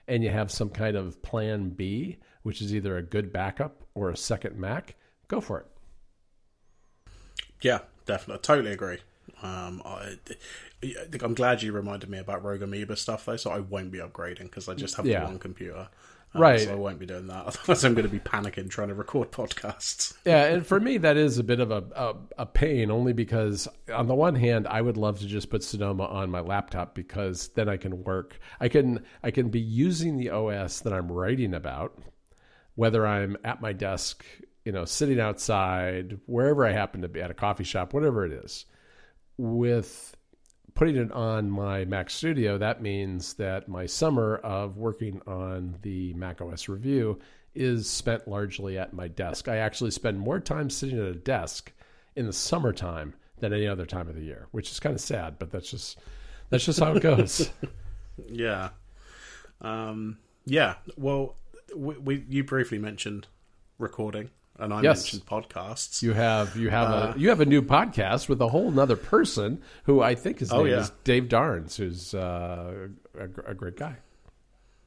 and 0.08 0.22
you 0.22 0.31
have 0.31 0.50
some 0.50 0.69
kind 0.69 0.96
of 0.96 1.22
plan 1.22 1.70
B, 1.70 2.19
which 2.43 2.60
is 2.60 2.75
either 2.75 2.96
a 2.96 3.02
good 3.02 3.32
backup 3.32 3.84
or 3.94 4.10
a 4.10 4.16
second 4.16 4.58
Mac, 4.58 4.96
go 5.28 5.40
for 5.40 5.60
it. 5.60 5.66
Yeah, 7.60 7.81
definitely. 8.06 8.34
I 8.34 8.43
totally 8.43 8.72
agree. 8.72 8.98
Um, 9.43 9.82
I, 9.84 10.17
I'm 11.20 11.34
glad 11.34 11.62
you 11.62 11.72
reminded 11.72 12.10
me 12.10 12.19
about 12.19 12.44
Rogue 12.44 12.62
Amoeba 12.62 12.96
stuff, 12.96 13.24
though, 13.24 13.36
so 13.36 13.50
I 13.50 13.60
won't 13.60 13.93
be 13.93 13.98
upgrading 13.98 14.44
because 14.44 14.69
I 14.69 14.74
just 14.74 14.96
have 14.96 15.06
yeah. 15.06 15.24
one 15.24 15.38
computer. 15.38 15.88
Um, 16.34 16.41
right. 16.41 16.60
So 16.60 16.72
I 16.72 16.74
won't 16.74 16.98
be 16.98 17.06
doing 17.06 17.27
that. 17.27 17.46
Otherwise, 17.46 17.84
I'm 17.84 17.94
going 17.94 18.06
to 18.06 18.12
be 18.12 18.19
panicking 18.19 18.70
trying 18.70 18.89
to 18.89 18.94
record 18.94 19.31
podcasts. 19.31 20.15
yeah, 20.24 20.44
and 20.44 20.67
for 20.67 20.81
me, 20.81 20.98
that 20.98 21.17
is 21.17 21.39
a 21.39 21.44
bit 21.44 21.60
of 21.60 21.70
a, 21.70 21.84
a, 21.94 22.15
a, 22.39 22.46
pain, 22.46 22.91
only 22.91 23.12
because 23.12 23.69
on 23.93 24.06
the 24.06 24.15
one 24.15 24.34
hand, 24.34 24.67
I 24.67 24.81
would 24.81 24.96
love 24.96 25.19
to 25.20 25.27
just 25.27 25.51
put 25.51 25.62
Sonoma 25.62 26.05
on 26.05 26.31
my 26.31 26.41
laptop 26.41 26.94
because 26.94 27.48
then 27.48 27.69
I 27.69 27.77
can 27.77 28.05
work. 28.05 28.39
I 28.60 28.69
can 28.69 29.05
I 29.22 29.31
can 29.31 29.51
be 29.51 29.60
using 29.60 30.17
the 30.17 30.31
OS 30.31 30.81
that 30.81 30.93
I'm 30.93 31.10
writing 31.10 31.55
about, 31.55 31.98
whether 32.74 33.06
I'm 33.06 33.36
at 33.44 33.60
my 33.60 33.72
desk, 33.72 34.24
you 34.65 34.72
know, 34.72 34.84
sitting 34.84 35.20
outside, 35.20 36.19
wherever 36.27 36.67
I 36.67 36.72
happen 36.72 37.03
to 37.03 37.08
be, 37.08 37.20
at 37.20 37.31
a 37.31 37.34
coffee 37.34 37.65
shop, 37.65 37.93
whatever 37.93 38.24
it 38.24 38.32
is, 38.32 38.65
with 39.36 40.17
putting 40.74 40.96
it 40.96 41.12
on 41.12 41.50
my 41.50 41.84
Mac 41.84 42.10
Studio, 42.10 42.58
that 42.58 42.82
means 42.82 43.34
that 43.34 43.69
my 43.69 43.86
summer 43.86 44.36
of 44.36 44.76
working 44.76 45.20
on 45.26 45.76
the 45.82 46.14
Mac 46.14 46.41
OS 46.41 46.69
review 46.69 47.19
is 47.55 47.88
spent 47.88 48.26
largely 48.26 48.79
at 48.79 48.93
my 48.93 49.08
desk. 49.08 49.48
I 49.48 49.58
actually 49.58 49.91
spend 49.91 50.19
more 50.19 50.41
time 50.41 50.70
sitting 50.70 50.98
at 50.98 51.05
a 51.05 51.14
desk 51.14 51.72
in 52.17 52.26
the 52.26 52.32
summertime 52.32 53.14
than 53.38 53.52
any 53.52 53.67
other 53.67 53.86
time 53.86 54.08
of 54.08 54.14
the 54.14 54.22
year, 54.22 54.46
which 54.52 54.70
is 54.70 54.81
kind 54.81 54.94
of 54.94 55.00
sad, 55.00 55.38
but 55.38 55.50
that's 55.50 55.70
just 55.70 55.98
that's 56.50 56.64
just 56.64 56.81
how 56.81 56.94
it 56.94 57.02
goes. 57.02 57.50
yeah, 58.29 58.70
um, 59.60 60.19
yeah. 60.44 60.76
Well, 60.96 61.36
we, 61.74 61.98
we 61.98 62.24
you 62.29 62.44
briefly 62.44 62.79
mentioned 62.79 63.26
recording 63.79 64.31
and 64.62 64.72
I 64.72 64.81
yes. 64.81 65.04
mentioned 65.04 65.26
podcasts. 65.26 66.02
You 66.02 66.12
have 66.12 66.56
you 66.56 66.70
have 66.70 66.90
uh, 66.90 67.12
a 67.14 67.19
you 67.19 67.28
have 67.28 67.40
a 67.40 67.44
new 67.44 67.62
podcast 67.62 68.28
with 68.28 68.40
a 68.40 68.48
whole 68.48 68.78
other 68.78 68.96
person 68.96 69.60
who 69.84 70.00
I 70.00 70.14
think 70.14 70.38
his 70.38 70.52
oh, 70.52 70.58
name 70.62 70.72
yeah. 70.72 70.81
is 70.81 70.92
Dave 71.04 71.24
Darnes, 71.24 71.76
who's 71.76 72.14
uh, 72.14 72.88
a, 73.19 73.50
a, 73.50 73.54
great 73.54 73.76
guy. 73.76 73.96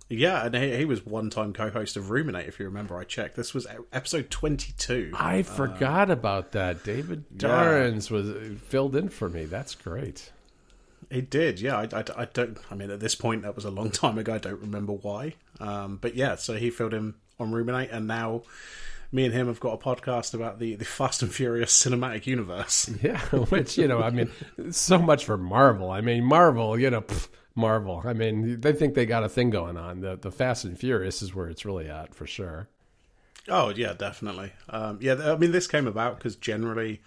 Yeah, 0.09 0.45
and 0.45 0.55
he, 0.55 0.77
he 0.77 0.85
was 0.85 1.05
one 1.05 1.29
time 1.29 1.51
co-host 1.51 1.97
of 1.97 2.09
Ruminate. 2.09 2.47
If 2.47 2.59
you 2.59 2.65
remember, 2.65 2.97
I 2.97 3.03
checked. 3.03 3.35
This 3.35 3.53
was 3.53 3.67
episode 3.91 4.29
twenty-two. 4.29 5.11
I 5.13 5.41
uh, 5.41 5.43
forgot 5.43 6.09
about 6.09 6.53
that. 6.53 6.83
David 6.83 7.25
Darnes 7.35 8.09
yeah. 8.09 8.17
was 8.17 8.59
filled 8.61 8.95
in 8.95 9.09
for 9.09 9.29
me. 9.29 9.45
That's 9.45 9.75
great. 9.75 10.31
He 11.11 11.21
did, 11.21 11.61
yeah. 11.61 11.77
I, 11.77 11.99
I, 11.99 12.03
I, 12.17 12.25
don't. 12.25 12.57
I 12.71 12.75
mean, 12.75 12.89
at 12.89 12.99
this 12.99 13.13
point, 13.13 13.43
that 13.43 13.55
was 13.55 13.65
a 13.65 13.71
long 13.71 13.91
time 13.91 14.17
ago. 14.17 14.35
I 14.35 14.37
don't 14.37 14.61
remember 14.61 14.93
why. 14.93 15.35
Um, 15.59 15.97
but 16.01 16.15
yeah, 16.15 16.35
so 16.35 16.53
he 16.53 16.69
filled 16.69 16.93
in 16.93 17.15
on 17.39 17.51
Ruminate, 17.51 17.89
and 17.91 18.07
now 18.07 18.43
me 19.15 19.25
and 19.25 19.33
him 19.33 19.47
have 19.47 19.61
got 19.61 19.73
a 19.73 19.77
podcast 19.77 20.33
about 20.33 20.59
the, 20.59 20.75
the 20.75 20.83
Fast 20.83 21.23
and 21.23 21.33
Furious 21.33 21.71
cinematic 21.71 22.27
universe. 22.27 22.89
Yeah, 23.01 23.19
which 23.19 23.77
you 23.77 23.87
know, 23.87 24.01
I 24.01 24.09
mean, 24.09 24.29
so 24.71 24.97
much 24.97 25.25
for 25.25 25.37
Marvel. 25.37 25.91
I 25.91 26.01
mean, 26.01 26.23
Marvel, 26.23 26.79
you 26.79 26.89
know, 26.89 27.01
pff, 27.01 27.27
Marvel. 27.55 28.01
I 28.03 28.13
mean, 28.13 28.59
they 28.61 28.73
think 28.73 28.95
they 28.95 29.05
got 29.05 29.23
a 29.23 29.29
thing 29.29 29.49
going 29.49 29.77
on. 29.77 30.01
The 30.01 30.17
the 30.17 30.31
Fast 30.31 30.65
and 30.65 30.77
Furious 30.77 31.21
is 31.21 31.33
where 31.33 31.47
it's 31.47 31.65
really 31.65 31.89
at 31.89 32.13
for 32.13 32.27
sure. 32.27 32.67
Oh 33.47 33.69
yeah, 33.69 33.93
definitely. 33.93 34.51
Um, 34.69 34.99
yeah, 35.01 35.33
I 35.33 35.37
mean, 35.37 35.51
this 35.51 35.67
came 35.67 35.87
about 35.87 36.17
because 36.17 36.35
generally, 36.35 37.01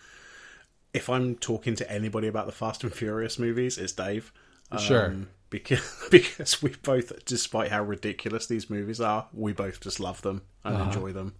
if 0.94 1.10
I'm 1.10 1.34
talking 1.36 1.74
to 1.76 1.90
anybody 1.90 2.28
about 2.28 2.46
the 2.46 2.52
Fast 2.52 2.84
and 2.84 2.92
Furious 2.92 3.38
movies, 3.38 3.76
it's 3.76 3.92
Dave. 3.92 4.32
Um, 4.70 4.78
sure. 4.78 5.14
Because 5.50 6.06
because 6.10 6.62
we 6.62 6.74
both, 6.82 7.24
despite 7.24 7.70
how 7.70 7.82
ridiculous 7.82 8.46
these 8.46 8.70
movies 8.70 9.00
are, 9.00 9.26
we 9.32 9.52
both 9.52 9.80
just 9.80 9.98
love 9.98 10.22
them 10.22 10.42
and 10.64 10.76
uh-huh. 10.76 10.84
enjoy 10.84 11.12
them. 11.12 11.34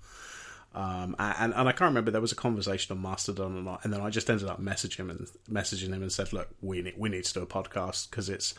Um, 0.74 1.16
and 1.18 1.54
and 1.54 1.68
I 1.68 1.72
can't 1.72 1.88
remember 1.88 2.10
there 2.10 2.20
was 2.20 2.32
a 2.32 2.36
conversation 2.36 2.96
on 2.96 3.02
Mastodon 3.02 3.56
or 3.56 3.62
not, 3.62 3.84
and 3.84 3.92
then 3.92 4.00
I 4.00 4.10
just 4.10 4.28
ended 4.28 4.48
up 4.48 4.60
messaging 4.60 4.96
him 4.96 5.10
and 5.10 5.26
messaging 5.50 5.88
him 5.88 6.02
and 6.02 6.12
said, 6.12 6.32
"Look, 6.32 6.48
we 6.60 6.82
need 6.82 6.94
we 6.96 7.08
need 7.08 7.24
to 7.24 7.34
do 7.34 7.42
a 7.42 7.46
podcast 7.46 8.10
because 8.10 8.28
it's 8.28 8.54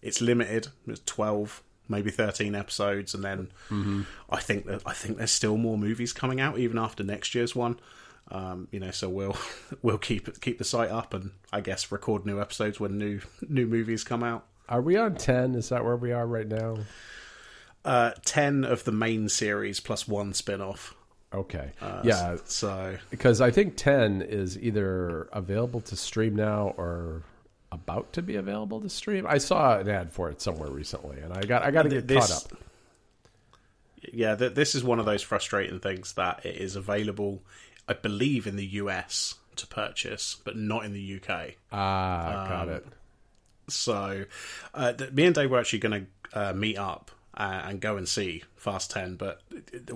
it's 0.00 0.20
limited. 0.20 0.68
It's 0.86 1.02
twelve, 1.04 1.62
maybe 1.88 2.10
thirteen 2.10 2.54
episodes, 2.54 3.12
and 3.12 3.24
then 3.24 3.48
mm-hmm. 3.70 4.02
I 4.30 4.40
think 4.40 4.66
that 4.66 4.82
I 4.86 4.92
think 4.92 5.18
there's 5.18 5.32
still 5.32 5.56
more 5.56 5.76
movies 5.76 6.12
coming 6.12 6.40
out 6.40 6.58
even 6.58 6.78
after 6.78 7.02
next 7.02 7.34
year's 7.34 7.56
one. 7.56 7.80
Um, 8.30 8.68
you 8.70 8.78
know, 8.78 8.90
so 8.90 9.08
we'll 9.08 9.36
we'll 9.82 9.98
keep 9.98 10.40
keep 10.40 10.58
the 10.58 10.64
site 10.64 10.90
up 10.90 11.14
and 11.14 11.32
I 11.52 11.60
guess 11.60 11.90
record 11.90 12.24
new 12.24 12.40
episodes 12.40 12.78
when 12.78 12.98
new 12.98 13.20
new 13.48 13.66
movies 13.66 14.04
come 14.04 14.22
out. 14.22 14.46
Are 14.68 14.82
we 14.82 14.96
on 14.96 15.16
ten? 15.16 15.54
Is 15.54 15.70
that 15.70 15.84
where 15.84 15.96
we 15.96 16.12
are 16.12 16.26
right 16.26 16.46
now? 16.46 16.78
Uh, 17.84 18.12
ten 18.24 18.64
of 18.64 18.84
the 18.84 18.92
main 18.92 19.28
series 19.28 19.80
plus 19.80 20.06
one 20.06 20.34
spin 20.34 20.60
off. 20.60 20.94
Okay. 21.34 21.72
Uh, 21.80 22.00
yeah. 22.04 22.36
So 22.44 22.96
because 23.10 23.40
I 23.40 23.50
think 23.50 23.76
ten 23.76 24.22
is 24.22 24.58
either 24.58 25.28
available 25.32 25.80
to 25.82 25.96
stream 25.96 26.34
now 26.34 26.74
or 26.76 27.22
about 27.70 28.12
to 28.14 28.22
be 28.22 28.36
available 28.36 28.80
to 28.80 28.88
stream. 28.88 29.26
I 29.28 29.38
saw 29.38 29.78
an 29.78 29.88
ad 29.88 30.12
for 30.12 30.30
it 30.30 30.40
somewhere 30.40 30.70
recently, 30.70 31.20
and 31.20 31.32
I 31.32 31.42
got 31.42 31.62
I 31.62 31.70
got 31.70 31.82
to 31.82 31.88
get 31.90 32.08
this, 32.08 32.26
caught 32.28 32.52
up. 32.54 32.62
Yeah, 34.12 34.36
th- 34.36 34.54
this 34.54 34.74
is 34.74 34.82
one 34.82 34.98
of 34.98 35.06
those 35.06 35.22
frustrating 35.22 35.80
things 35.80 36.14
that 36.14 36.46
it 36.46 36.56
is 36.56 36.76
available, 36.76 37.42
I 37.86 37.94
believe, 37.94 38.46
in 38.46 38.56
the 38.56 38.66
US 38.66 39.34
to 39.56 39.66
purchase, 39.66 40.36
but 40.44 40.56
not 40.56 40.84
in 40.84 40.92
the 40.92 41.20
UK. 41.20 41.56
Ah, 41.72 42.42
um, 42.42 42.48
got 42.48 42.68
it. 42.68 42.86
So, 43.68 44.24
uh, 44.72 44.92
th- 44.94 45.12
me 45.12 45.26
and 45.26 45.34
Dave 45.34 45.50
were 45.50 45.58
actually 45.58 45.80
going 45.80 46.06
to 46.32 46.40
uh, 46.40 46.52
meet 46.54 46.78
up 46.78 47.10
uh, 47.38 47.62
and 47.66 47.80
go 47.80 47.96
and 47.96 48.08
see 48.08 48.42
Fast 48.56 48.90
Ten, 48.90 49.14
but 49.14 49.40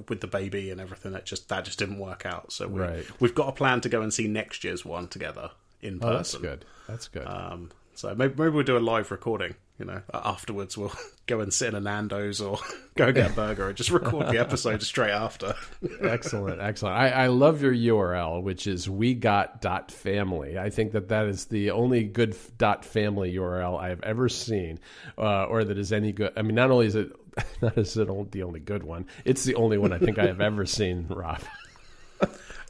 with 0.08 0.20
the 0.20 0.28
baby 0.28 0.70
and 0.70 0.80
everything, 0.80 1.12
that 1.12 1.26
just 1.26 1.48
that 1.48 1.64
just 1.64 1.78
didn't 1.78 1.98
work 1.98 2.24
out. 2.24 2.52
So 2.52 2.68
we, 2.68 2.80
right. 2.80 3.20
we've 3.20 3.34
got 3.34 3.48
a 3.48 3.52
plan 3.52 3.80
to 3.82 3.88
go 3.88 4.00
and 4.00 4.14
see 4.14 4.28
next 4.28 4.62
year's 4.62 4.84
one 4.84 5.08
together 5.08 5.50
in 5.82 5.98
person. 5.98 6.12
Oh, 6.12 6.16
that's 6.16 6.36
good. 6.36 6.64
That's 6.86 7.08
good. 7.08 7.26
Um, 7.26 7.70
so 7.94 8.14
maybe, 8.14 8.34
maybe 8.36 8.50
we'll 8.50 8.64
do 8.64 8.76
a 8.76 8.78
live 8.78 9.10
recording. 9.10 9.56
You 9.78 9.86
know, 9.86 10.02
afterwards 10.14 10.78
we'll 10.78 10.92
go 11.26 11.40
and 11.40 11.52
sit 11.52 11.68
in 11.68 11.74
a 11.74 11.80
Nando's 11.80 12.40
or 12.40 12.58
go 12.94 13.10
get 13.10 13.32
a 13.32 13.34
burger 13.34 13.66
and 13.66 13.76
just 13.76 13.90
record 13.90 14.28
the 14.28 14.38
episode 14.38 14.80
straight 14.84 15.10
after. 15.10 15.54
excellent, 16.02 16.60
excellent. 16.60 16.94
I, 16.94 17.08
I 17.08 17.26
love 17.26 17.60
your 17.60 17.74
URL, 17.74 18.40
which 18.40 18.68
is 18.68 18.88
we 18.88 19.14
got 19.14 19.60
dot 19.60 19.90
family. 19.90 20.56
I 20.60 20.70
think 20.70 20.92
that 20.92 21.08
that 21.08 21.26
is 21.26 21.46
the 21.46 21.72
only 21.72 22.04
good 22.04 22.36
dot 22.56 22.84
family 22.84 23.34
URL 23.34 23.80
I 23.80 23.88
have 23.88 24.02
ever 24.04 24.28
seen, 24.28 24.78
uh, 25.18 25.46
or 25.46 25.64
that 25.64 25.78
is 25.78 25.92
any 25.92 26.12
good. 26.12 26.32
I 26.36 26.42
mean, 26.42 26.54
not 26.54 26.70
only 26.70 26.86
is 26.86 26.94
it 26.94 27.10
not 27.62 27.78
is 27.78 27.96
it 27.96 28.30
the 28.30 28.42
only 28.42 28.60
good 28.60 28.82
one, 28.82 29.06
it's 29.24 29.44
the 29.44 29.54
only 29.54 29.78
one 29.78 29.92
I 29.92 29.98
think 29.98 30.18
I 30.18 30.26
have 30.26 30.40
ever 30.40 30.66
seen, 30.66 31.06
Robb. 31.10 31.40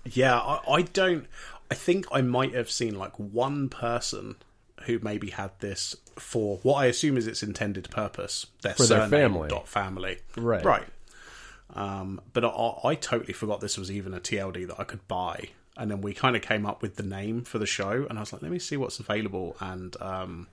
yeah, 0.04 0.38
I, 0.38 0.60
I 0.68 0.82
don't. 0.82 1.26
I 1.70 1.74
think 1.74 2.06
I 2.12 2.20
might 2.20 2.54
have 2.54 2.70
seen 2.70 2.94
like 2.96 3.18
one 3.18 3.68
person 3.68 4.36
who 4.82 4.98
maybe 5.00 5.30
had 5.30 5.52
this 5.60 5.96
for 6.16 6.58
what 6.58 6.74
I 6.74 6.86
assume 6.86 7.16
is 7.16 7.26
its 7.26 7.42
intended 7.42 7.90
purpose, 7.90 8.46
their 8.62 8.74
for 8.74 8.84
their 8.84 9.08
family. 9.08 9.48
Dot 9.48 9.68
family, 9.68 10.18
right? 10.36 10.64
Right. 10.64 10.86
Um, 11.74 12.20
but 12.32 12.44
I, 12.44 12.74
I, 12.84 12.94
totally 12.94 13.32
forgot 13.32 13.60
this 13.60 13.78
was 13.78 13.90
even 13.90 14.12
a 14.12 14.20
TLD 14.20 14.66
that 14.68 14.78
I 14.78 14.84
could 14.84 15.06
buy, 15.08 15.48
and 15.76 15.90
then 15.90 16.02
we 16.02 16.12
kind 16.12 16.36
of 16.36 16.42
came 16.42 16.66
up 16.66 16.82
with 16.82 16.96
the 16.96 17.02
name 17.02 17.44
for 17.44 17.58
the 17.58 17.66
show, 17.66 18.06
and 18.10 18.18
I 18.18 18.20
was 18.20 18.32
like, 18.32 18.42
let 18.42 18.50
me 18.50 18.58
see 18.58 18.76
what's 18.76 19.00
available, 19.00 19.56
and 19.58 19.96
um, 20.02 20.48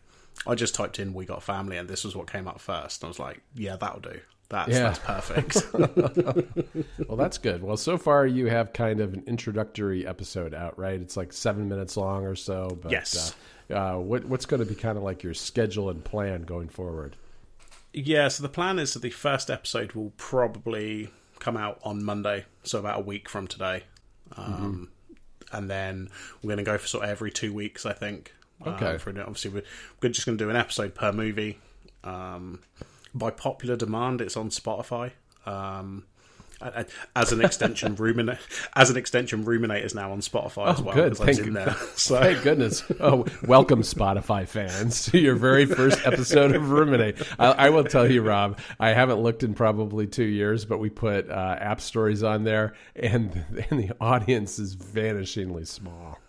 I 0.47 0.55
just 0.55 0.75
typed 0.75 0.99
in 0.99 1.13
"We 1.13 1.25
Got 1.25 1.43
Family," 1.43 1.77
and 1.77 1.89
this 1.89 2.03
was 2.03 2.15
what 2.15 2.31
came 2.31 2.47
up 2.47 2.59
first. 2.59 3.01
And 3.01 3.07
I 3.07 3.09
was 3.09 3.19
like, 3.19 3.41
yeah, 3.55 3.75
that'll 3.75 3.99
do. 3.99 4.19
That's 4.49 4.71
yeah. 4.71 4.95
that's 4.97 4.99
perfect. 4.99 5.73
well, 7.07 7.17
that's 7.17 7.37
good. 7.37 7.61
Well, 7.61 7.77
so 7.77 7.97
far 7.97 8.25
you 8.25 8.47
have 8.47 8.73
kind 8.73 8.99
of 8.99 9.13
an 9.13 9.23
introductory 9.27 10.07
episode 10.07 10.55
out, 10.55 10.77
right? 10.77 10.99
It's 10.99 11.15
like 11.15 11.31
seven 11.33 11.69
minutes 11.69 11.95
long 11.95 12.25
or 12.25 12.35
so. 12.35 12.77
But, 12.81 12.91
yes. 12.91 13.35
Uh, 13.69 13.73
uh, 13.73 13.99
what, 13.99 14.25
what's 14.25 14.47
going 14.47 14.59
to 14.61 14.65
be 14.65 14.73
kind 14.73 14.97
of 14.97 15.03
like 15.03 15.21
your 15.21 15.35
schedule 15.35 15.91
and 15.91 16.03
plan 16.03 16.41
going 16.41 16.67
forward? 16.67 17.15
Yeah. 17.93 18.27
So 18.29 18.41
the 18.41 18.49
plan 18.49 18.79
is 18.79 18.93
that 18.95 19.03
the 19.03 19.11
first 19.11 19.51
episode 19.51 19.91
will 19.91 20.13
probably 20.17 21.11
come 21.37 21.55
out 21.55 21.79
on 21.83 22.03
Monday, 22.03 22.45
so 22.63 22.79
about 22.79 22.97
a 22.97 23.03
week 23.03 23.29
from 23.29 23.45
today. 23.45 23.83
Um, 24.35 24.45
mm-hmm. 24.45 25.55
And 25.57 25.69
then 25.69 26.09
we're 26.41 26.49
going 26.49 26.57
to 26.57 26.63
go 26.63 26.77
for 26.79 26.87
sort 26.87 27.03
of 27.03 27.11
every 27.11 27.31
two 27.31 27.53
weeks, 27.53 27.85
I 27.85 27.93
think. 27.93 28.33
Okay. 28.65 28.93
Um, 28.93 28.99
for, 28.99 29.09
obviously, 29.09 29.51
we're, 29.51 29.63
we're 30.01 30.09
just 30.09 30.25
going 30.25 30.37
to 30.37 30.43
do 30.43 30.49
an 30.49 30.55
episode 30.55 30.95
per 30.95 31.11
movie. 31.11 31.59
Um, 32.03 32.59
by 33.13 33.31
popular 33.31 33.75
demand, 33.75 34.21
it's 34.21 34.37
on 34.37 34.49
Spotify. 34.49 35.11
Um, 35.45 36.05
as 37.15 37.31
an 37.31 37.43
extension, 37.43 37.95
ruminate 37.97 38.37
as 38.75 38.89
an 38.89 38.97
extension, 38.97 39.45
ruminate 39.45 39.83
is 39.85 39.95
now 39.95 40.11
on 40.11 40.19
Spotify 40.19 40.67
oh, 40.67 40.71
as 40.71 40.81
well. 40.81 40.95
Good, 40.95 41.17
thank, 41.17 41.39
in 41.39 41.53
there. 41.53 41.75
So. 41.95 42.19
thank 42.19 42.43
goodness. 42.43 42.83
Oh, 42.99 43.25
welcome, 43.45 43.81
Spotify 43.81 44.47
fans, 44.47 45.05
to 45.05 45.19
your 45.19 45.35
very 45.35 45.65
first 45.65 46.05
episode 46.05 46.55
of 46.55 46.69
Ruminate. 46.69 47.21
I, 47.37 47.51
I, 47.51 47.69
will 47.69 47.83
tell 47.83 48.09
you, 48.09 48.21
Robb, 48.21 48.59
I 48.79 48.89
haven't 48.89 49.19
looked 49.19 49.43
in 49.43 49.53
probably 49.53 50.07
two 50.07 50.25
years, 50.25 50.65
but 50.65 50.79
we 50.79 50.89
put 50.89 51.29
uh, 51.29 51.57
app 51.59 51.81
stories 51.81 52.23
on 52.23 52.43
there, 52.43 52.73
and 52.95 53.45
and 53.69 53.79
the 53.79 53.95
audience 54.01 54.59
is 54.59 54.75
vanishingly 54.75 55.67
small. 55.67 56.19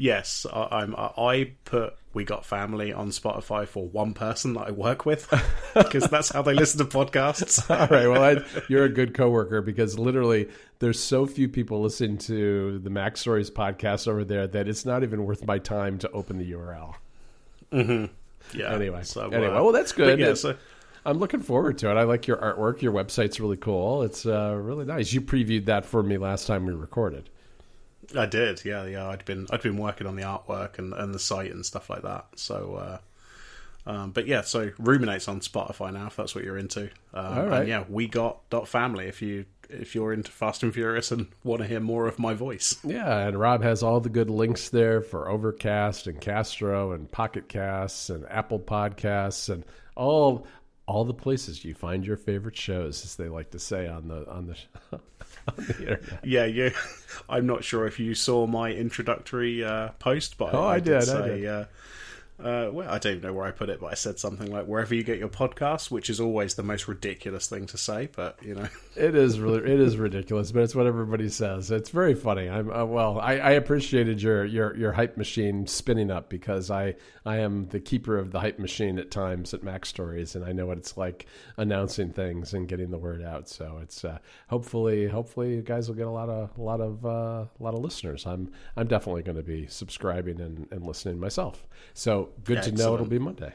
Yes, 0.00 0.46
I, 0.50 0.82
am 0.82 0.94
I 0.96 1.52
put 1.66 1.94
"We 2.14 2.24
Got 2.24 2.46
Family" 2.46 2.90
on 2.90 3.10
Spotify 3.10 3.68
for 3.68 3.86
one 3.86 4.14
person 4.14 4.54
that 4.54 4.68
I 4.68 4.70
work 4.70 5.04
with 5.04 5.28
because 5.74 6.08
that's 6.08 6.30
how 6.30 6.40
they 6.40 6.54
listen 6.54 6.78
to 6.78 6.86
podcasts. 6.86 7.68
All 7.78 7.86
right, 7.86 8.06
well, 8.06 8.24
I, 8.24 8.62
you're 8.70 8.84
a 8.84 8.88
good 8.88 9.12
coworker 9.12 9.60
because 9.60 9.98
literally 9.98 10.48
there's 10.78 10.98
so 10.98 11.26
few 11.26 11.50
people 11.50 11.82
listening 11.82 12.16
to 12.16 12.78
the 12.78 12.88
Mac 12.88 13.18
Stories 13.18 13.50
podcast 13.50 14.08
over 14.08 14.24
there 14.24 14.46
that 14.46 14.68
it's 14.68 14.86
not 14.86 15.02
even 15.02 15.26
worth 15.26 15.44
my 15.44 15.58
time 15.58 15.98
to 15.98 16.10
open 16.12 16.38
the 16.38 16.50
URL. 16.50 16.94
Mm-hmm. 17.70 18.58
Yeah. 18.58 18.72
Anyway, 18.72 19.02
so 19.02 19.28
anyway, 19.28 19.48
uh, 19.48 19.62
well, 19.62 19.72
that's 19.72 19.92
good. 19.92 20.18
Yeah, 20.18 20.32
so, 20.32 20.56
I'm 21.04 21.18
looking 21.18 21.40
forward 21.40 21.76
to 21.76 21.90
it. 21.90 21.98
I 21.98 22.04
like 22.04 22.26
your 22.26 22.38
artwork. 22.38 22.80
Your 22.80 22.94
website's 22.94 23.38
really 23.38 23.58
cool. 23.58 24.02
It's 24.02 24.24
uh, 24.24 24.56
really 24.58 24.86
nice. 24.86 25.12
You 25.12 25.20
previewed 25.20 25.66
that 25.66 25.84
for 25.84 26.02
me 26.02 26.16
last 26.16 26.46
time 26.46 26.64
we 26.64 26.72
recorded. 26.72 27.28
I 28.16 28.26
did, 28.26 28.64
yeah, 28.64 28.86
yeah. 28.86 29.08
I'd 29.08 29.24
been 29.24 29.46
I'd 29.50 29.62
been 29.62 29.76
working 29.76 30.06
on 30.06 30.16
the 30.16 30.22
artwork 30.22 30.78
and, 30.78 30.92
and 30.92 31.14
the 31.14 31.18
site 31.18 31.52
and 31.52 31.64
stuff 31.64 31.88
like 31.90 32.02
that. 32.02 32.26
So, 32.36 32.74
uh, 32.74 33.90
um, 33.90 34.10
but 34.10 34.26
yeah, 34.26 34.42
so 34.42 34.70
ruminates 34.78 35.28
on 35.28 35.40
Spotify 35.40 35.92
now 35.92 36.06
if 36.06 36.16
that's 36.16 36.34
what 36.34 36.44
you're 36.44 36.58
into. 36.58 36.90
Um, 37.14 37.38
All 37.38 37.46
right. 37.46 37.60
And 37.60 37.68
yeah, 37.68 37.84
we 37.88 38.08
got 38.08 38.48
dot 38.50 38.68
family 38.68 39.06
if 39.06 39.22
you 39.22 39.46
if 39.68 39.94
you're 39.94 40.12
into 40.12 40.32
Fast 40.32 40.62
and 40.62 40.74
Furious 40.74 41.12
and 41.12 41.28
want 41.44 41.62
to 41.62 41.68
hear 41.68 41.80
more 41.80 42.06
of 42.06 42.18
my 42.18 42.34
voice. 42.34 42.76
Yeah, 42.82 43.28
and 43.28 43.38
Rob 43.38 43.62
has 43.62 43.82
all 43.82 44.00
the 44.00 44.08
good 44.08 44.28
links 44.28 44.68
there 44.68 45.00
for 45.00 45.28
Overcast 45.28 46.06
and 46.06 46.20
Castro 46.20 46.92
and 46.92 47.10
Pocket 47.10 47.48
Casts 47.48 48.10
and 48.10 48.26
Apple 48.28 48.58
Podcasts 48.58 49.48
and 49.48 49.64
all 49.96 50.46
all 50.86 51.04
the 51.04 51.14
places 51.14 51.64
you 51.64 51.72
find 51.72 52.04
your 52.04 52.16
favorite 52.16 52.56
shows, 52.56 53.04
as 53.04 53.14
they 53.14 53.28
like 53.28 53.50
to 53.52 53.60
say 53.60 53.86
on 53.86 54.08
the 54.08 54.28
on 54.28 54.46
the, 54.46 54.98
on 55.48 55.64
the 55.64 55.78
internet. 55.78 56.24
Yeah, 56.24 56.44
yeah. 56.44 56.70
I'm 57.28 57.46
not 57.46 57.64
sure 57.64 57.86
if 57.86 57.98
you 57.98 58.14
saw 58.14 58.46
my 58.46 58.72
introductory 58.72 59.64
uh, 59.64 59.90
post, 59.98 60.38
but 60.38 60.54
oh, 60.54 60.62
I, 60.62 60.72
I, 60.72 60.74
I 60.74 60.80
did. 60.80 61.02
Say, 61.02 61.16
I 61.16 61.28
did. 61.28 61.46
Uh, 61.46 61.64
uh, 62.42 62.70
well, 62.72 62.88
I 62.88 62.98
don't 62.98 63.16
even 63.16 63.28
know 63.28 63.34
where 63.34 63.46
I 63.46 63.50
put 63.50 63.68
it, 63.68 63.80
but 63.80 63.88
I 63.88 63.94
said 63.94 64.18
something 64.18 64.50
like 64.50 64.66
wherever 64.66 64.94
you 64.94 65.02
get 65.02 65.18
your 65.18 65.28
podcast, 65.28 65.90
which 65.90 66.08
is 66.08 66.20
always 66.20 66.54
the 66.54 66.62
most 66.62 66.88
ridiculous 66.88 67.48
thing 67.48 67.66
to 67.66 67.78
say, 67.78 68.08
but 68.14 68.42
you 68.42 68.54
know, 68.54 68.68
it 68.96 69.14
is 69.14 69.38
really 69.38 69.58
it 69.58 69.80
is 69.80 69.96
ridiculous, 69.96 70.52
but 70.52 70.62
it's 70.62 70.74
what 70.74 70.86
everybody 70.86 71.28
says. 71.28 71.70
It's 71.70 71.90
very 71.90 72.14
funny. 72.14 72.48
I'm 72.48 72.70
uh, 72.70 72.84
well, 72.84 73.20
I, 73.20 73.38
I, 73.38 73.50
appreciated 73.52 74.22
your 74.22 74.44
your 74.44 74.76
your 74.76 74.92
hype 74.92 75.16
machine 75.16 75.66
spinning 75.66 76.10
up 76.10 76.28
because 76.28 76.70
I 76.70 76.96
I 77.26 77.38
am 77.38 77.68
the 77.68 77.80
keeper 77.80 78.18
of 78.18 78.32
the 78.32 78.40
hype 78.40 78.58
machine 78.58 78.98
at 78.98 79.10
times 79.10 79.52
at 79.52 79.62
Mac 79.62 79.84
Stories, 79.84 80.34
and 80.34 80.44
I 80.44 80.52
know 80.52 80.66
what 80.66 80.78
it's 80.78 80.96
like 80.96 81.26
announcing 81.56 82.10
things 82.10 82.54
and 82.54 82.66
getting 82.66 82.90
the 82.90 82.98
word 82.98 83.22
out. 83.22 83.48
So 83.48 83.78
it's 83.82 84.04
uh, 84.04 84.18
hopefully 84.48 85.08
hopefully 85.08 85.56
you 85.56 85.62
guys 85.62 85.88
will 85.88 85.96
get 85.96 86.06
a 86.06 86.10
lot 86.10 86.28
of 86.28 86.56
a 86.56 86.62
lot 86.62 86.80
of 86.80 87.04
uh, 87.04 87.08
a 87.08 87.48
lot 87.60 87.74
of 87.74 87.80
listeners. 87.80 88.26
I'm 88.26 88.50
I'm 88.76 88.86
definitely 88.86 89.22
going 89.22 89.36
to 89.36 89.42
be 89.42 89.66
subscribing 89.66 90.40
and, 90.40 90.66
and 90.70 90.86
listening 90.86 91.20
myself. 91.20 91.66
So 91.94 92.29
good 92.44 92.58
Excellent. 92.58 92.78
to 92.78 92.84
know 92.84 92.94
it'll 92.94 93.06
be 93.06 93.18
Monday. 93.18 93.52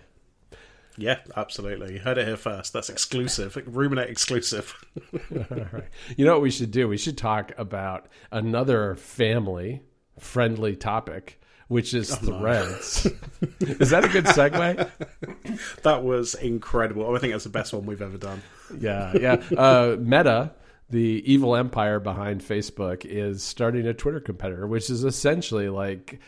Yeah, 0.97 1.19
absolutely. 1.35 1.93
You 1.95 1.99
heard 1.99 2.17
it 2.17 2.25
here 2.27 2.37
first. 2.37 2.71
That's 2.71 2.89
exclusive. 2.89 3.57
Ruminate 3.67 4.09
exclusive. 4.09 4.73
All 5.13 5.67
right. 5.71 5.83
You 6.15 6.23
know 6.25 6.33
what 6.33 6.41
we 6.41 6.51
should 6.51 6.71
do? 6.71 6.87
We 6.87 6.97
should 6.97 7.17
talk 7.17 7.51
about 7.57 8.07
another 8.31 8.95
family 8.95 9.81
friendly 10.19 10.77
topic, 10.77 11.41
which 11.67 11.93
is 11.93 12.13
Oh, 12.13 12.15
threads. 12.15 13.05
is 13.59 13.89
that 13.89 14.05
a 14.05 14.07
good 14.07 14.23
segue? 14.25 14.89
that 15.83 16.03
was 16.03 16.35
incredible. 16.35 17.13
I 17.13 17.19
think 17.19 17.33
that's 17.33 17.43
the 17.43 17.49
best 17.49 17.73
one 17.73 17.85
we've 17.85 18.01
ever 18.01 18.17
done. 18.17 18.41
Yeah, 18.79 19.13
yeah. 19.19 19.33
Uh, 19.57 19.97
Meta, 19.99 20.53
the 20.89 21.21
evil 21.25 21.55
empire 21.57 21.99
behind 21.99 22.39
Facebook, 22.41 23.03
is 23.03 23.43
starting 23.43 23.85
a 23.87 23.93
Twitter 23.93 24.21
competitor, 24.21 24.65
which 24.67 24.89
is 24.89 25.03
essentially 25.03 25.67
like, 25.67 26.19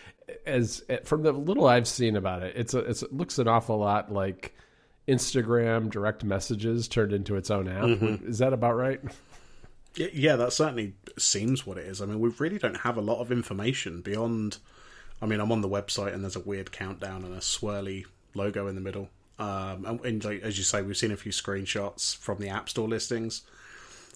as 0.48 0.84
from 1.04 1.24
the 1.24 1.32
little 1.32 1.68
I've 1.68 1.88
seen 1.88 2.16
about 2.16 2.44
it, 2.44 2.56
it's 2.56 2.74
a, 2.74 2.80
it's, 2.80 3.04
it 3.04 3.14
looks 3.14 3.38
an 3.38 3.48
awful 3.48 3.78
lot 3.78 4.12
like 4.12 4.56
Instagram 5.08 5.90
direct 5.90 6.24
messages 6.24 6.88
turned 6.88 7.14
into 7.14 7.36
its 7.36 7.52
own 7.52 7.68
app. 7.68 7.84
Mm-hmm. 7.84 8.28
Is 8.30 8.40
that 8.40 8.54
about 8.54 8.76
right? 8.76 9.00
Yeah, 9.96 10.36
that 10.36 10.54
certainly 10.54 10.94
seems 11.18 11.66
what 11.66 11.78
it 11.78 11.86
is. 11.86 12.02
I 12.02 12.06
mean, 12.06 12.20
we 12.20 12.30
really 12.38 12.58
don't 12.58 12.78
have 12.78 12.98
a 12.98 13.02
lot 13.02 13.20
of 13.20 13.32
information 13.32 14.02
beyond. 14.02 14.58
I 15.22 15.26
mean, 15.26 15.40
I'm 15.40 15.52
on 15.52 15.62
the 15.62 15.70
website 15.70 16.14
and 16.14 16.24
there's 16.24 16.36
a 16.36 16.42
weird 16.42 16.72
countdown 16.72 17.24
and 17.24 17.34
a 17.34 17.40
swirly 17.40 18.06
logo 18.36 18.68
in 18.68 18.76
the 18.76 18.82
middle. 18.82 19.10
Um, 19.40 19.86
and, 19.86 20.06
and 20.06 20.26
like, 20.26 20.42
as 20.44 20.58
you 20.58 20.64
say, 20.64 20.82
we've 20.82 20.98
seen 20.98 21.12
a 21.12 21.18
few 21.18 21.32
screenshots 21.32 22.16
from 22.16 22.40
the 22.40 22.50
App 22.50 22.70
Store 22.70 22.88
listings. 22.88 23.42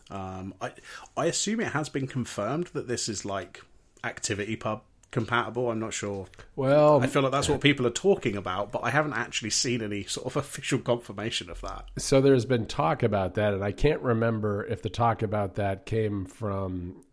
Um, 0.09 0.53
I 0.61 0.73
I 1.15 1.25
assume 1.27 1.61
it 1.61 1.71
has 1.71 1.89
been 1.89 2.05
confirmed 2.05 2.67
that 2.73 2.87
this 2.87 3.07
is 3.07 3.23
like 3.23 3.63
ActivityPub 4.03 4.81
compatible. 5.11 5.69
I'm 5.69 5.79
not 5.79 5.93
sure. 5.93 6.27
Well, 6.55 7.01
I 7.01 7.07
feel 7.07 7.21
like 7.21 7.31
that's 7.31 7.49
what 7.49 7.61
people 7.61 7.85
are 7.85 7.91
talking 7.91 8.35
about, 8.35 8.71
but 8.71 8.79
I 8.83 8.89
haven't 8.89 9.13
actually 9.13 9.49
seen 9.49 9.81
any 9.81 10.03
sort 10.03 10.25
of 10.25 10.35
official 10.37 10.79
confirmation 10.79 11.49
of 11.49 11.61
that. 11.61 11.85
So 11.97 12.21
there's 12.21 12.45
been 12.45 12.65
talk 12.65 13.03
about 13.03 13.35
that, 13.35 13.53
and 13.53 13.63
I 13.63 13.71
can't 13.71 14.01
remember 14.01 14.65
if 14.65 14.81
the 14.81 14.89
talk 14.89 15.21
about 15.21 15.55
that 15.55 15.85
came 15.85 16.25
from 16.25 17.03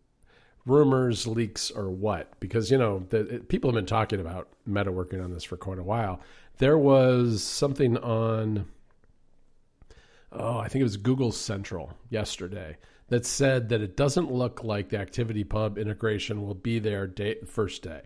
rumors, 0.65 1.27
leaks, 1.27 1.69
or 1.69 1.89
what. 1.89 2.39
Because 2.39 2.71
you 2.71 2.77
know, 2.77 3.05
the, 3.09 3.43
people 3.47 3.69
have 3.69 3.75
been 3.75 3.85
talking 3.85 4.19
about 4.19 4.47
Meta 4.65 4.91
working 4.91 5.21
on 5.21 5.31
this 5.31 5.43
for 5.43 5.57
quite 5.57 5.79
a 5.79 5.83
while. 5.83 6.21
There 6.57 6.77
was 6.77 7.43
something 7.43 7.97
on, 7.97 8.65
oh, 10.31 10.57
I 10.57 10.67
think 10.67 10.81
it 10.81 10.83
was 10.83 10.97
Google 10.97 11.31
Central 11.31 11.93
yesterday 12.09 12.77
that 13.09 13.25
said 13.25 13.69
that 13.69 13.81
it 13.81 13.97
doesn't 13.97 14.31
look 14.31 14.63
like 14.63 14.89
the 14.89 14.97
Activity 14.97 15.43
Pub 15.43 15.77
integration 15.77 16.41
will 16.41 16.55
be 16.55 16.79
there 16.79 17.07
day, 17.07 17.35
first 17.45 17.83
day. 17.83 18.01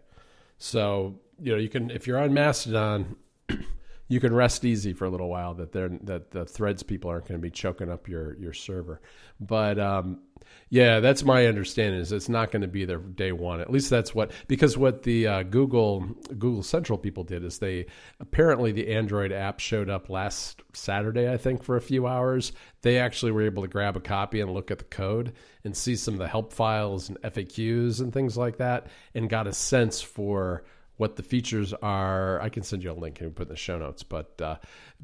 So 0.57 1.19
you 1.41 1.51
know, 1.51 1.57
you 1.57 1.69
can 1.69 1.91
if 1.91 2.07
you're 2.07 2.19
on 2.19 2.33
Mastodon 2.33 3.15
you 4.07 4.19
can 4.19 4.33
rest 4.33 4.65
easy 4.65 4.93
for 4.93 5.05
a 5.05 5.09
little 5.09 5.29
while 5.29 5.53
that 5.55 5.71
they're 5.71 5.89
that 6.03 6.31
the 6.31 6.45
threads 6.45 6.83
people 6.83 7.09
aren't 7.09 7.27
going 7.27 7.39
to 7.39 7.41
be 7.41 7.51
choking 7.51 7.89
up 7.89 8.07
your 8.07 8.37
your 8.37 8.53
server. 8.53 9.01
But 9.39 9.79
um, 9.79 10.19
yeah 10.69 10.99
that's 10.99 11.23
my 11.23 11.45
understanding 11.47 11.99
is 11.99 12.11
it's 12.11 12.29
not 12.29 12.51
going 12.51 12.61
to 12.61 12.67
be 12.67 12.85
there 12.85 12.97
day 12.97 13.31
one. 13.31 13.61
At 13.61 13.71
least 13.71 13.89
that's 13.89 14.13
what 14.13 14.31
because 14.47 14.77
what 14.77 15.03
the 15.03 15.27
uh, 15.27 15.43
google 15.43 16.01
google 16.37 16.63
central 16.63 16.97
people 16.97 17.23
did 17.23 17.43
is 17.43 17.59
they 17.59 17.85
apparently 18.19 18.71
the 18.71 18.93
android 18.93 19.31
app 19.31 19.59
showed 19.59 19.89
up 19.89 20.09
last 20.09 20.61
saturday 20.73 21.31
i 21.31 21.37
think 21.37 21.63
for 21.63 21.75
a 21.75 21.81
few 21.81 22.07
hours. 22.07 22.51
They 22.81 22.99
actually 22.99 23.31
were 23.31 23.43
able 23.43 23.63
to 23.63 23.69
grab 23.69 23.95
a 23.95 24.01
copy 24.01 24.41
and 24.41 24.51
look 24.53 24.69
at 24.69 24.79
the 24.79 24.83
code 24.83 25.33
and 25.63 25.75
see 25.75 25.95
some 25.95 26.15
of 26.15 26.19
the 26.19 26.27
help 26.27 26.51
files 26.51 27.07
and 27.07 27.17
faqs 27.21 28.01
and 28.01 28.11
things 28.11 28.35
like 28.37 28.57
that 28.57 28.87
and 29.15 29.29
got 29.29 29.47
a 29.47 29.53
sense 29.53 30.01
for 30.01 30.65
what 30.97 31.15
the 31.15 31.23
features 31.23 31.73
are. 31.81 32.41
I 32.41 32.49
can 32.49 32.63
send 32.63 32.83
you 32.83 32.91
a 32.91 32.93
link 32.93 33.21
and 33.21 33.35
put 33.35 33.47
in 33.47 33.53
the 33.53 33.57
show 33.57 33.77
notes, 33.77 34.03
but 34.03 34.39
uh, 34.41 34.57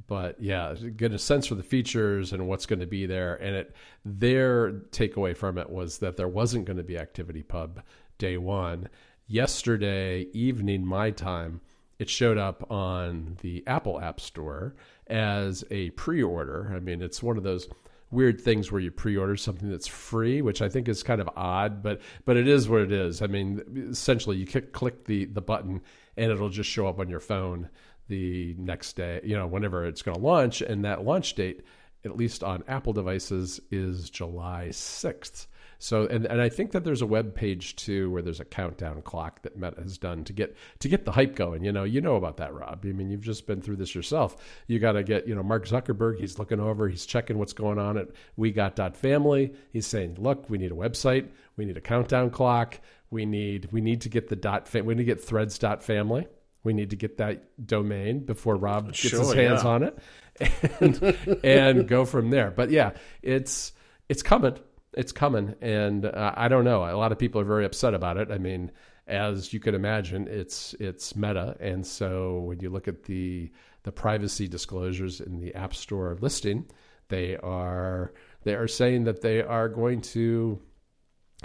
but 0.07 0.39
yeah, 0.41 0.73
get 0.95 1.13
a 1.13 1.19
sense 1.19 1.47
for 1.47 1.55
the 1.55 1.63
features 1.63 2.33
and 2.33 2.47
what's 2.47 2.65
going 2.65 2.79
to 2.79 2.87
be 2.87 3.05
there. 3.05 3.35
And 3.35 3.55
it 3.55 3.75
their 4.05 4.71
takeaway 4.91 5.35
from 5.35 5.57
it 5.57 5.69
was 5.69 5.97
that 5.99 6.17
there 6.17 6.27
wasn't 6.27 6.65
going 6.65 6.77
to 6.77 6.83
be 6.83 6.93
ActivityPub 6.95 7.81
day 8.17 8.37
one. 8.37 8.89
Yesterday 9.27 10.27
evening, 10.33 10.85
my 10.85 11.11
time, 11.11 11.61
it 11.99 12.09
showed 12.09 12.37
up 12.37 12.71
on 12.71 13.37
the 13.41 13.63
Apple 13.67 14.01
App 14.01 14.19
Store 14.19 14.73
as 15.07 15.63
a 15.69 15.91
pre-order. 15.91 16.73
I 16.75 16.79
mean, 16.79 17.01
it's 17.01 17.21
one 17.21 17.37
of 17.37 17.43
those 17.43 17.67
weird 18.11 18.41
things 18.41 18.71
where 18.71 18.81
you 18.81 18.91
pre-order 18.91 19.35
something 19.37 19.69
that's 19.69 19.87
free, 19.87 20.41
which 20.41 20.61
I 20.61 20.69
think 20.69 20.87
is 20.87 21.03
kind 21.03 21.21
of 21.21 21.29
odd, 21.35 21.83
but 21.83 22.01
but 22.25 22.37
it 22.37 22.47
is 22.47 22.67
what 22.67 22.81
it 22.81 22.91
is. 22.91 23.21
I 23.21 23.27
mean, 23.27 23.61
essentially, 23.91 24.37
you 24.37 24.45
click, 24.45 25.05
the 25.05 25.25
the 25.25 25.41
button 25.41 25.81
and 26.17 26.31
it'll 26.31 26.49
just 26.49 26.69
show 26.69 26.87
up 26.87 26.99
on 26.99 27.09
your 27.09 27.19
phone 27.19 27.69
the 28.07 28.55
next 28.57 28.93
day, 28.95 29.21
you 29.23 29.35
know, 29.35 29.47
whenever 29.47 29.85
it's 29.85 30.01
going 30.01 30.15
to 30.17 30.23
launch, 30.23 30.61
and 30.61 30.83
that 30.83 31.05
launch 31.05 31.35
date, 31.35 31.63
at 32.03 32.17
least 32.17 32.43
on 32.43 32.63
Apple 32.67 32.91
devices, 32.91 33.61
is 33.71 34.09
July 34.09 34.71
sixth. 34.71 35.47
So, 35.81 36.05
and, 36.05 36.25
and 36.25 36.41
I 36.41 36.49
think 36.49 36.73
that 36.73 36.83
there's 36.83 37.01
a 37.01 37.05
web 37.05 37.33
page 37.33 37.77
too 37.77 38.11
where 38.11 38.21
there's 38.21 38.41
a 38.41 38.45
countdown 38.45 39.01
clock 39.01 39.41
that 39.43 39.57
Meta 39.57 39.81
has 39.81 39.97
done 39.97 40.25
to 40.25 40.33
get 40.33 40.55
to 40.79 40.89
get 40.89 41.05
the 41.05 41.13
hype 41.13 41.35
going. 41.35 41.63
You 41.63 41.71
know, 41.71 41.85
you 41.85 42.01
know 42.01 42.17
about 42.17 42.37
that, 42.37 42.53
Robb. 42.53 42.81
I 42.83 42.91
mean, 42.91 43.09
you've 43.09 43.23
just 43.23 43.47
been 43.47 43.61
through 43.61 43.77
this 43.77 43.95
yourself. 43.95 44.35
You 44.67 44.77
got 44.79 44.91
to 44.93 45.03
get, 45.03 45.25
you 45.25 45.33
know, 45.33 45.41
Mark 45.41 45.65
Zuckerberg. 45.65 46.19
He's 46.19 46.37
looking 46.37 46.59
over. 46.59 46.89
He's 46.89 47.05
checking 47.05 47.37
what's 47.37 47.53
going 47.53 47.79
on 47.79 47.97
at 47.97 48.09
We 48.35 48.51
Got 48.51 48.75
Dot 48.75 48.97
Family. 48.97 49.53
He's 49.71 49.87
saying, 49.87 50.17
look, 50.19 50.49
we 50.49 50.57
need 50.57 50.73
a 50.73 50.75
website. 50.75 51.29
We 51.55 51.63
need 51.63 51.77
a 51.77 51.81
countdown 51.81 52.29
clock. 52.31 52.79
We 53.09 53.25
need 53.25 53.69
we 53.71 53.79
need 53.79 54.01
to 54.01 54.09
get 54.09 54.27
the 54.27 54.35
dot. 54.35 54.67
Fam- 54.67 54.85
we 54.85 54.95
need 54.95 55.03
to 55.03 55.15
get 55.15 55.23
Threads 55.23 55.57
dot 55.57 55.81
family. 55.81 56.27
We 56.63 56.73
need 56.73 56.89
to 56.89 56.97
get 56.97 57.17
that 57.17 57.65
domain 57.65 58.25
before 58.25 58.57
Robb 58.57 58.87
gets 58.87 58.97
Sure, 58.97 59.21
his 59.21 59.33
hands 59.33 59.63
yeah. 59.63 59.69
on 59.69 59.83
it, 59.83 59.97
and 60.81 61.39
and 61.43 61.87
go 61.87 62.03
from 62.03 62.31
there. 62.31 62.51
But 62.51 62.69
yeah, 62.69 62.91
it's 63.21 63.71
it's 64.09 64.21
coming 64.21 64.57
it's 64.93 65.11
coming, 65.11 65.55
and 65.61 66.05
uh, 66.05 66.33
I 66.35 66.47
don't 66.47 66.63
know. 66.63 66.83
A 66.83 66.97
lot 66.97 67.11
of 67.11 67.19
people 67.19 67.41
are 67.41 67.45
very 67.45 67.65
upset 67.65 67.93
about 67.93 68.17
it. 68.17 68.31
I 68.31 68.37
mean, 68.37 68.71
as 69.07 69.53
you 69.53 69.59
can 69.59 69.75
imagine, 69.75 70.27
it's 70.27 70.73
it's 70.79 71.15
Meta, 71.15 71.55
and 71.59 71.85
so 71.85 72.39
when 72.39 72.59
you 72.59 72.69
look 72.69 72.87
at 72.87 73.03
the 73.03 73.51
the 73.83 73.91
privacy 73.91 74.47
disclosures 74.47 75.21
in 75.21 75.39
the 75.39 75.53
App 75.55 75.73
Store 75.73 76.17
listing, 76.21 76.65
they 77.09 77.37
are 77.37 78.13
they 78.43 78.55
are 78.55 78.67
saying 78.67 79.03
that 79.05 79.21
they 79.21 79.41
are 79.41 79.69
going 79.69 80.01
to 80.01 80.61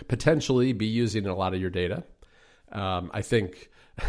potentially 0.08 0.72
be 0.72 0.86
using 0.86 1.26
a 1.26 1.34
lot 1.34 1.54
of 1.54 1.60
your 1.60 1.70
data. 1.70 2.04
Um, 2.72 3.10
I 3.12 3.22
think. 3.22 3.70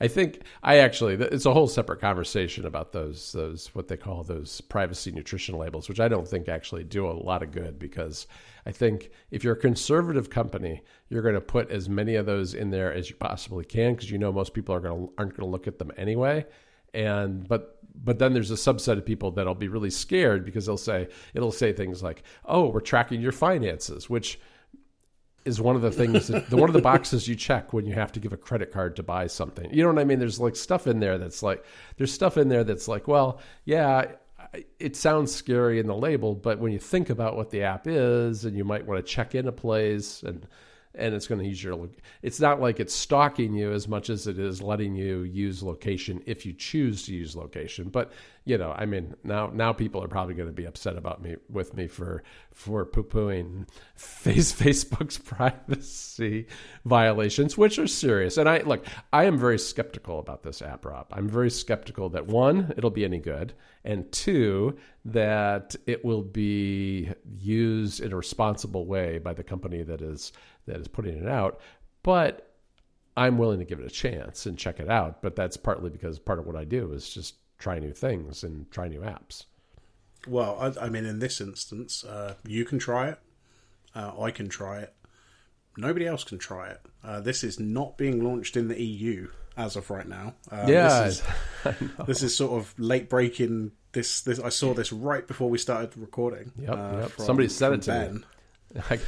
I 0.00 0.08
think 0.08 0.42
I 0.62 0.78
actually 0.78 1.14
it's 1.14 1.44
a 1.44 1.52
whole 1.52 1.68
separate 1.68 2.00
conversation 2.00 2.64
about 2.64 2.92
those 2.92 3.32
those 3.32 3.68
what 3.74 3.88
they 3.88 3.98
call 3.98 4.24
those 4.24 4.60
privacy 4.62 5.12
nutrition 5.12 5.58
labels, 5.58 5.88
which 5.88 6.00
I 6.00 6.08
don't 6.08 6.26
think 6.26 6.48
actually 6.48 6.84
do 6.84 7.06
a 7.06 7.12
lot 7.12 7.42
of 7.42 7.52
good 7.52 7.78
because 7.78 8.26
I 8.64 8.72
think 8.72 9.10
if 9.30 9.44
you're 9.44 9.54
a 9.54 9.60
conservative 9.60 10.30
company, 10.30 10.82
you're 11.10 11.22
going 11.22 11.34
to 11.34 11.40
put 11.40 11.70
as 11.70 11.88
many 11.88 12.14
of 12.14 12.24
those 12.24 12.54
in 12.54 12.70
there 12.70 12.92
as 12.92 13.10
you 13.10 13.16
possibly 13.16 13.64
can 13.64 13.94
because 13.94 14.10
you 14.10 14.18
know 14.18 14.32
most 14.32 14.54
people 14.54 14.74
are 14.74 14.80
going 14.80 15.06
to 15.06 15.12
aren't 15.18 15.36
going 15.36 15.46
to 15.46 15.52
look 15.52 15.66
at 15.66 15.78
them 15.78 15.92
anyway. 15.98 16.46
And 16.94 17.46
but 17.46 17.78
but 18.02 18.18
then 18.18 18.32
there's 18.32 18.50
a 18.50 18.54
subset 18.54 18.96
of 18.96 19.04
people 19.04 19.30
that'll 19.32 19.54
be 19.54 19.68
really 19.68 19.90
scared 19.90 20.46
because 20.46 20.64
they'll 20.64 20.78
say 20.78 21.08
it'll 21.34 21.52
say 21.52 21.74
things 21.74 22.02
like, 22.02 22.22
"Oh, 22.46 22.68
we're 22.68 22.80
tracking 22.80 23.20
your 23.20 23.32
finances," 23.32 24.08
which 24.08 24.40
is 25.44 25.60
one 25.60 25.76
of 25.76 25.82
the 25.82 25.90
things 25.90 26.28
that, 26.28 26.50
the 26.50 26.56
one 26.56 26.68
of 26.68 26.74
the 26.74 26.82
boxes 26.82 27.26
you 27.26 27.34
check 27.34 27.72
when 27.72 27.86
you 27.86 27.94
have 27.94 28.12
to 28.12 28.20
give 28.20 28.32
a 28.32 28.36
credit 28.36 28.72
card 28.72 28.96
to 28.96 29.02
buy 29.02 29.26
something. 29.26 29.72
You 29.72 29.82
know 29.82 29.92
what 29.92 30.00
I 30.00 30.04
mean? 30.04 30.18
There's 30.18 30.40
like 30.40 30.56
stuff 30.56 30.86
in 30.86 31.00
there 31.00 31.18
that's 31.18 31.42
like 31.42 31.64
there's 31.96 32.12
stuff 32.12 32.36
in 32.36 32.48
there 32.48 32.64
that's 32.64 32.88
like, 32.88 33.08
well, 33.08 33.40
yeah, 33.64 34.06
it 34.78 34.96
sounds 34.96 35.34
scary 35.34 35.78
in 35.78 35.86
the 35.86 35.94
label, 35.94 36.34
but 36.34 36.58
when 36.58 36.72
you 36.72 36.78
think 36.78 37.10
about 37.10 37.36
what 37.36 37.50
the 37.50 37.62
app 37.62 37.86
is, 37.86 38.44
and 38.44 38.56
you 38.56 38.64
might 38.64 38.86
want 38.86 39.04
to 39.04 39.12
check 39.12 39.34
in 39.34 39.46
a 39.46 39.52
place 39.52 40.22
and 40.22 40.46
and 40.94 41.14
it's 41.14 41.28
going 41.28 41.40
to 41.40 41.46
use 41.46 41.62
your 41.62 41.88
it's 42.22 42.40
not 42.40 42.60
like 42.60 42.80
it's 42.80 42.94
stalking 42.94 43.54
you 43.54 43.72
as 43.72 43.86
much 43.86 44.10
as 44.10 44.26
it 44.26 44.38
is 44.38 44.60
letting 44.60 44.94
you 44.94 45.22
use 45.22 45.62
location 45.62 46.20
if 46.26 46.44
you 46.44 46.52
choose 46.52 47.04
to 47.04 47.14
use 47.14 47.36
location 47.36 47.88
but 47.88 48.10
you 48.44 48.56
know 48.56 48.74
i 48.76 48.86
mean 48.86 49.14
now 49.22 49.50
now 49.52 49.72
people 49.72 50.02
are 50.02 50.08
probably 50.08 50.34
going 50.34 50.48
to 50.48 50.52
be 50.52 50.64
upset 50.64 50.96
about 50.96 51.22
me 51.22 51.36
with 51.48 51.74
me 51.74 51.86
for 51.86 52.22
for 52.52 52.84
poo-pooing 52.84 53.68
face 53.94 54.52
facebook's 54.60 55.18
privacy 55.18 56.46
violations 56.84 57.56
which 57.56 57.78
are 57.78 57.86
serious. 57.86 58.36
And 58.36 58.48
i 58.48 58.58
look 58.62 58.84
i 59.12 59.24
am 59.24 59.38
very 59.38 59.58
skeptical 59.58 60.18
about 60.18 60.42
this 60.42 60.62
app 60.62 60.84
Robb. 60.84 61.08
I'm 61.12 61.28
very 61.28 61.50
skeptical 61.50 62.08
that 62.10 62.26
one 62.26 62.72
it'll 62.76 62.90
be 62.90 63.04
any 63.04 63.18
good 63.18 63.52
and 63.84 64.10
two 64.12 64.76
that 65.04 65.76
it 65.86 66.04
will 66.04 66.22
be 66.22 67.10
used 67.38 68.00
in 68.00 68.12
a 68.12 68.16
responsible 68.16 68.86
way 68.86 69.18
by 69.18 69.34
the 69.34 69.44
company 69.44 69.82
that 69.82 70.02
is 70.02 70.32
that 70.66 70.76
is 70.76 70.88
putting 70.88 71.16
it 71.16 71.28
out. 71.28 71.60
But 72.02 72.46
i'm 73.16 73.38
willing 73.38 73.58
to 73.58 73.64
give 73.64 73.80
it 73.80 73.84
a 73.86 73.90
chance 73.90 74.46
and 74.46 74.56
check 74.56 74.78
it 74.78 74.88
out 74.88 75.20
but 75.20 75.34
that's 75.34 75.56
partly 75.56 75.90
because 75.90 76.20
part 76.20 76.38
of 76.38 76.46
what 76.46 76.54
i 76.54 76.64
do 76.64 76.92
is 76.92 77.10
just 77.10 77.34
try 77.60 77.78
new 77.78 77.92
things 77.92 78.42
and 78.42 78.68
try 78.72 78.88
new 78.88 79.00
apps 79.02 79.44
Well, 80.26 80.58
I, 80.60 80.86
I 80.86 80.88
mean, 80.88 81.06
in 81.06 81.20
this 81.20 81.40
instance, 81.40 82.02
uh, 82.04 82.34
you 82.44 82.64
can 82.64 82.78
try 82.80 83.10
it. 83.10 83.18
Uh, 83.94 84.12
I 84.20 84.30
can 84.32 84.48
try 84.48 84.80
it. 84.80 84.92
Nobody 85.76 86.06
else 86.06 86.24
can 86.24 86.38
try 86.38 86.70
it. 86.70 86.80
Uh, 87.04 87.20
this 87.20 87.44
is 87.44 87.58
not 87.60 87.96
being 87.96 88.22
launched 88.24 88.56
in 88.56 88.66
the 88.68 88.82
EU 88.82 89.28
as 89.56 89.76
of 89.76 89.88
right 89.90 90.06
now. 90.08 90.34
Um, 90.50 90.68
Yeah, 90.68 91.04
this 91.04 91.22
is, 91.64 91.74
this 92.06 92.22
is 92.22 92.36
sort 92.36 92.52
of 92.60 92.74
late 92.78 93.08
breaking. 93.08 93.72
This, 93.92 94.20
this 94.22 94.38
I 94.40 94.48
saw 94.50 94.74
this 94.74 94.92
right 94.92 95.26
before 95.26 95.48
we 95.48 95.58
started 95.58 95.96
recording. 95.96 96.52
Yep, 96.58 96.70
uh, 96.70 96.96
yep. 97.00 97.10
from- 97.10 97.24
Somebody 97.24 97.48
said 97.48 97.72
it 97.72 97.82
to 97.82 97.90
Ben. 97.90 98.24
me. 98.90 98.98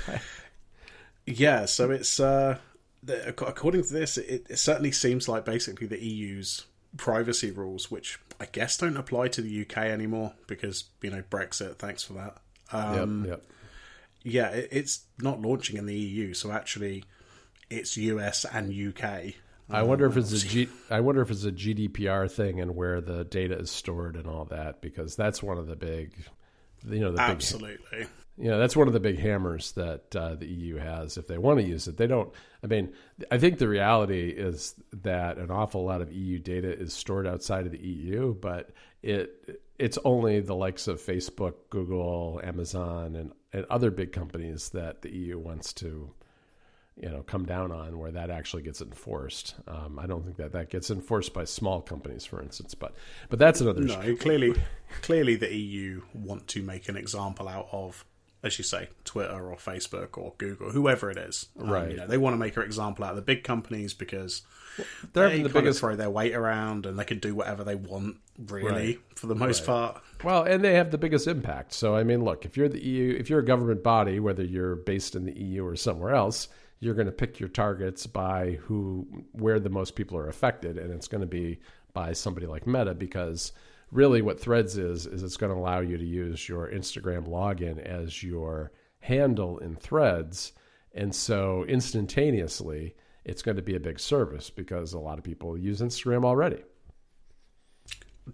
Yeah, 1.26 1.66
so 1.66 1.90
it's 1.90 2.18
uh, 2.18 2.58
the, 3.02 3.28
according 3.28 3.84
to 3.84 3.92
this, 3.92 4.18
it, 4.18 4.46
it 4.50 4.58
certainly 4.58 4.92
seems 4.92 5.28
like 5.28 5.44
basically 5.44 5.86
the 5.86 6.02
EU's 6.02 6.64
privacy 6.96 7.50
rules, 7.50 7.90
which 7.90 8.18
I 8.40 8.46
guess 8.46 8.76
don't 8.76 8.96
apply 8.96 9.28
to 9.28 9.42
the 9.42 9.62
UK 9.62 9.78
anymore 9.78 10.34
because 10.46 10.84
you 11.00 11.10
know 11.10 11.22
Brexit. 11.30 11.76
Thanks 11.76 12.02
for 12.02 12.14
that. 12.14 12.38
Um, 12.72 13.24
yep, 13.24 13.30
yep. 13.30 13.42
Yeah, 14.24 14.48
it, 14.48 14.68
it's 14.70 15.04
not 15.18 15.40
launching 15.40 15.76
in 15.76 15.86
the 15.86 15.94
EU, 15.94 16.34
so 16.34 16.52
actually, 16.52 17.04
it's 17.70 17.96
US 17.96 18.44
and 18.44 18.72
UK. 18.72 19.34
I 19.70 19.82
wonder 19.82 20.06
if 20.06 20.16
it's 20.16 20.32
a 20.32 20.46
G, 20.46 20.68
I 20.90 21.00
wonder 21.00 21.22
if 21.22 21.30
it's 21.30 21.44
a 21.44 21.52
GDPR 21.52 22.30
thing 22.30 22.60
and 22.60 22.76
where 22.76 23.00
the 23.00 23.24
data 23.24 23.58
is 23.58 23.70
stored 23.70 24.16
and 24.16 24.26
all 24.26 24.44
that 24.46 24.82
because 24.82 25.16
that's 25.16 25.42
one 25.42 25.56
of 25.56 25.66
the 25.66 25.76
big, 25.76 26.12
you 26.86 27.00
know, 27.00 27.10
the 27.10 27.16
big 27.16 27.20
Absolutely. 27.20 28.06
You 28.38 28.48
know 28.48 28.58
that's 28.58 28.76
one 28.76 28.86
of 28.86 28.94
the 28.94 29.00
big 29.00 29.18
hammers 29.18 29.72
that 29.72 30.16
uh, 30.16 30.34
the 30.34 30.46
EU 30.46 30.76
has. 30.76 31.18
If 31.18 31.26
they 31.26 31.38
want 31.38 31.60
to 31.60 31.66
use 31.66 31.86
it, 31.86 31.96
they 31.96 32.06
don't. 32.06 32.32
I 32.64 32.66
mean, 32.66 32.92
I 33.30 33.38
think 33.38 33.58
the 33.58 33.68
reality 33.68 34.30
is 34.30 34.74
that 35.02 35.38
an 35.38 35.50
awful 35.50 35.84
lot 35.84 36.00
of 36.00 36.12
EU 36.12 36.38
data 36.38 36.72
is 36.76 36.94
stored 36.94 37.26
outside 37.26 37.66
of 37.66 37.72
the 37.72 37.78
EU, 37.78 38.34
but 38.34 38.70
it 39.02 39.60
it's 39.78 39.98
only 40.04 40.40
the 40.40 40.54
likes 40.54 40.88
of 40.88 41.00
Facebook, 41.00 41.54
Google, 41.70 42.40
Amazon, 42.42 43.16
and 43.16 43.32
and 43.52 43.66
other 43.68 43.90
big 43.90 44.12
companies 44.12 44.70
that 44.70 45.02
the 45.02 45.10
EU 45.10 45.38
wants 45.38 45.72
to 45.74 46.10
you 46.96 47.08
know 47.08 47.22
come 47.22 47.44
down 47.44 47.72
on 47.72 47.98
where 47.98 48.10
that 48.10 48.30
actually 48.30 48.62
gets 48.62 48.80
enforced. 48.80 49.54
Um, 49.66 49.98
I 49.98 50.06
don't 50.06 50.24
think 50.24 50.36
that 50.36 50.52
that 50.52 50.70
gets 50.70 50.90
enforced 50.90 51.32
by 51.32 51.44
small 51.44 51.80
companies, 51.80 52.24
for 52.24 52.42
instance. 52.42 52.74
But 52.74 52.94
but 53.28 53.38
that's 53.38 53.60
another. 53.60 53.80
No, 53.80 54.16
clearly, 54.16 54.54
clearly 55.02 55.36
the 55.36 55.54
EU 55.54 56.02
want 56.14 56.48
to 56.48 56.62
make 56.62 56.88
an 56.88 56.96
example 56.96 57.48
out 57.48 57.68
of, 57.72 58.04
as 58.42 58.58
you 58.58 58.64
say, 58.64 58.88
Twitter 59.04 59.50
or 59.50 59.56
Facebook 59.56 60.18
or 60.18 60.34
Google, 60.38 60.70
whoever 60.70 61.10
it 61.10 61.16
is. 61.18 61.46
Um, 61.60 61.70
Right. 61.70 61.90
you 61.92 61.96
know, 61.96 62.06
they 62.06 62.18
want 62.18 62.34
to 62.34 62.38
make 62.38 62.56
an 62.56 62.62
example 62.64 63.04
out 63.04 63.10
of 63.10 63.16
the 63.16 63.22
big 63.22 63.44
companies 63.44 63.94
because 63.94 64.42
They're 65.12 65.26
they 65.26 65.30
having 65.30 65.42
the 65.44 65.48
biggest 65.48 65.80
throw 65.80 65.94
their 65.96 66.10
weight 66.10 66.34
around 66.34 66.86
and 66.86 66.98
they 66.98 67.04
can 67.04 67.18
do 67.18 67.34
whatever 67.34 67.62
they 67.62 67.74
want, 67.76 68.16
really, 68.48 68.70
Right. 68.96 69.00
for 69.14 69.26
the 69.28 69.34
most 69.34 69.64
part. 69.66 70.02
Well, 70.24 70.42
and 70.42 70.64
they 70.64 70.74
have 70.74 70.90
the 70.90 70.98
biggest 70.98 71.26
impact. 71.26 71.72
So, 71.72 71.94
I 71.94 72.02
mean, 72.04 72.24
look, 72.24 72.44
if 72.44 72.56
you're 72.56 72.68
the 72.68 72.82
EU, 72.84 73.16
if 73.18 73.28
you're 73.30 73.40
a 73.40 73.44
government 73.44 73.82
body, 73.82 74.18
whether 74.18 74.42
you're 74.42 74.76
based 74.76 75.14
in 75.14 75.24
the 75.24 75.38
EU 75.38 75.64
or 75.64 75.76
somewhere 75.76 76.14
else, 76.14 76.48
you're 76.80 76.94
going 76.94 77.06
to 77.06 77.12
pick 77.12 77.38
your 77.38 77.48
targets 77.48 78.06
by 78.08 78.58
who, 78.62 79.06
where 79.32 79.60
the 79.60 79.70
most 79.70 79.94
people 79.94 80.16
are 80.18 80.28
affected, 80.28 80.78
and 80.78 80.90
it's 80.92 81.06
going 81.06 81.20
to 81.20 81.26
be 81.28 81.60
by 81.92 82.12
somebody 82.12 82.46
like 82.46 82.66
Meta 82.66 82.94
because 82.94 83.52
really 83.92 84.22
what 84.22 84.40
Threads 84.40 84.76
is 84.76 85.06
is 85.06 85.22
it's 85.22 85.36
going 85.36 85.52
to 85.52 85.58
allow 85.58 85.80
you 85.80 85.96
to 85.96 86.04
use 86.04 86.48
your 86.48 86.68
Instagram 86.68 87.28
login 87.28 87.78
as 87.78 88.22
your 88.22 88.72
handle 89.00 89.58
in 89.58 89.76
Threads, 89.76 90.52
and 90.92 91.14
so 91.14 91.64
instantaneously 91.68 92.96
it's 93.24 93.42
going 93.42 93.56
to 93.56 93.62
be 93.62 93.76
a 93.76 93.80
big 93.80 94.00
service 94.00 94.50
because 94.50 94.92
a 94.92 94.98
lot 94.98 95.18
of 95.18 95.24
people 95.24 95.56
use 95.56 95.80
Instagram 95.80 96.24
already. 96.24 96.62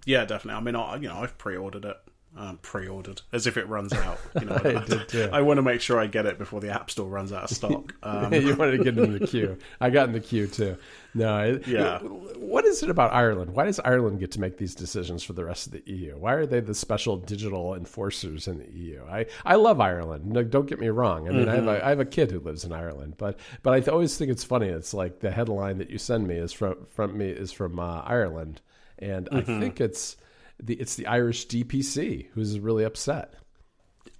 Yeah, 0.06 0.24
definitely. 0.24 0.58
I 0.58 0.62
mean, 0.62 0.76
I, 0.76 0.96
you 0.96 1.08
know, 1.08 1.16
I've 1.16 1.36
pre-ordered 1.36 1.84
it. 1.84 1.96
Um, 2.36 2.58
pre-ordered 2.62 3.22
as 3.32 3.48
if 3.48 3.56
it 3.56 3.66
runs 3.68 3.92
out. 3.92 4.18
You 4.38 4.46
know, 4.46 4.60
I 4.64 4.84
did 4.84 5.08
too. 5.08 5.28
I 5.32 5.40
want 5.40 5.58
to 5.58 5.62
make 5.62 5.80
sure 5.80 5.98
I 5.98 6.06
get 6.06 6.24
it 6.24 6.38
before 6.38 6.60
the 6.60 6.70
App 6.70 6.88
Store 6.88 7.08
runs 7.08 7.32
out 7.32 7.44
of 7.44 7.50
stock. 7.50 7.94
Um, 8.02 8.32
you 8.32 8.54
wanted 8.54 8.78
to 8.78 8.84
get 8.84 8.96
in 8.96 9.18
the 9.18 9.26
queue. 9.26 9.58
I 9.80 9.90
got 9.90 10.06
in 10.08 10.12
the 10.12 10.20
queue 10.20 10.46
too. 10.46 10.76
No, 11.14 11.38
it, 11.40 11.66
Yeah. 11.66 11.98
What 11.98 12.64
is 12.64 12.82
it 12.82 12.90
about 12.90 13.12
Ireland? 13.12 13.54
Why 13.54 13.64
does 13.64 13.80
Ireland 13.80 14.20
get 14.20 14.30
to 14.32 14.40
make 14.40 14.56
these 14.56 14.74
decisions 14.74 15.22
for 15.24 15.32
the 15.32 15.44
rest 15.44 15.66
of 15.66 15.72
the 15.72 15.82
EU? 15.86 16.16
Why 16.16 16.34
are 16.34 16.46
they 16.46 16.60
the 16.60 16.74
special 16.74 17.16
digital 17.16 17.74
enforcers 17.74 18.46
in 18.46 18.58
the 18.58 18.70
EU? 18.70 19.02
I, 19.10 19.26
I 19.44 19.56
love 19.56 19.80
Ireland. 19.80 20.26
No, 20.26 20.42
don't 20.44 20.66
get 20.66 20.78
me 20.78 20.88
wrong. 20.88 21.28
I 21.28 21.32
mean, 21.32 21.48
I, 21.48 21.56
have 21.56 21.66
a, 21.66 21.84
I 21.84 21.88
have 21.88 22.00
a 22.00 22.04
kid 22.04 22.30
who 22.30 22.38
lives 22.40 22.64
in 22.64 22.72
Ireland, 22.72 23.14
but 23.18 23.38
but 23.62 23.74
I 23.74 23.90
always 23.90 24.16
think 24.16 24.30
it's 24.30 24.44
funny. 24.44 24.68
It's 24.68 24.94
like 24.94 25.20
the 25.20 25.30
headline 25.30 25.78
that 25.78 25.90
you 25.90 25.98
send 25.98 26.28
me 26.28 26.36
is 26.36 26.52
from 26.52 26.86
from 26.86 27.18
me 27.18 27.28
is 27.30 27.50
from 27.52 27.78
uh, 27.80 28.02
Ireland, 28.02 28.60
and 28.98 29.28
I 29.32 29.40
think 29.40 29.80
it's 29.80 30.16
the 30.62 30.74
it's 30.74 30.96
the 30.96 31.06
Irish 31.06 31.46
DPC 31.46 32.26
who's 32.34 32.58
really 32.60 32.84
upset. 32.84 33.34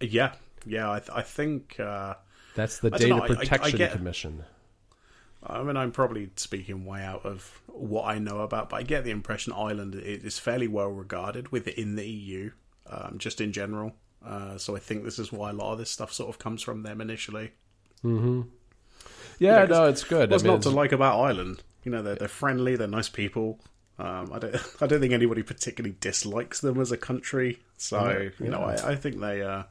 yeah, 0.01 0.33
yeah. 0.67 0.91
I, 0.91 0.99
th- 1.01 1.11
I 1.13 1.23
think. 1.23 1.79
Uh, 1.81 2.15
That's 2.55 2.79
the 2.79 2.91
I 2.93 2.99
Data 2.99 3.09
know, 3.09 3.21
I- 3.21 3.25
I- 3.25 3.29
Protection 3.29 3.79
get- 3.79 3.93
Commission. 3.93 4.45
I 5.41 5.63
mean, 5.63 5.77
I'm 5.77 5.93
probably 5.93 6.31
speaking 6.35 6.85
way 6.85 7.03
out 7.05 7.25
of 7.25 7.63
what 7.69 8.07
I 8.07 8.19
know 8.19 8.41
about, 8.41 8.71
but 8.71 8.77
I 8.77 8.83
get 8.83 9.05
the 9.05 9.13
impression 9.13 9.53
Ireland 9.53 9.95
is 9.95 10.37
fairly 10.39 10.67
well 10.67 10.89
regarded 10.89 11.53
within 11.53 11.95
the 11.95 12.05
EU, 12.05 12.51
um, 12.89 13.19
just 13.19 13.41
in 13.41 13.53
general. 13.53 13.93
Uh, 14.25 14.59
so 14.59 14.75
I 14.75 14.81
think 14.81 15.05
this 15.05 15.17
is 15.21 15.31
why 15.31 15.51
a 15.51 15.53
lot 15.53 15.73
of 15.73 15.79
this 15.79 15.93
stuff 15.93 16.13
sort 16.13 16.29
of 16.29 16.41
comes 16.41 16.61
from 16.61 16.83
them 16.83 17.01
initially. 17.01 17.53
Yeah, 18.03 18.43
Yeah, 19.39 19.65
no, 19.67 19.85
it's 19.87 20.03
good. 20.03 20.31
What's 20.31 20.43
I 20.43 20.47
mean, 20.49 20.55
not 20.55 20.63
to 20.63 20.71
like 20.71 20.91
about 20.91 21.21
Ireland? 21.21 21.63
You 21.85 21.93
know, 21.93 22.03
they're 22.03 22.17
they're 22.17 22.27
friendly, 22.29 22.75
they're 22.75 22.89
nice 22.89 23.09
people. 23.09 23.61
Um, 23.99 24.31
I 24.33 24.39
don't 24.39 24.55
I 24.81 24.87
don't 24.87 25.01
think 25.01 25.13
anybody 25.13 25.43
particularly 25.43 25.97
dislikes 26.01 26.61
them 26.61 26.81
as 26.81 26.93
a 26.93 26.97
country. 26.97 27.59
So 27.77 28.31
you 28.39 28.49
know, 28.49 28.63
I, 28.63 28.93
I 28.93 28.97
think 28.97 29.21
they. 29.21 29.43
Uh, 29.43 29.65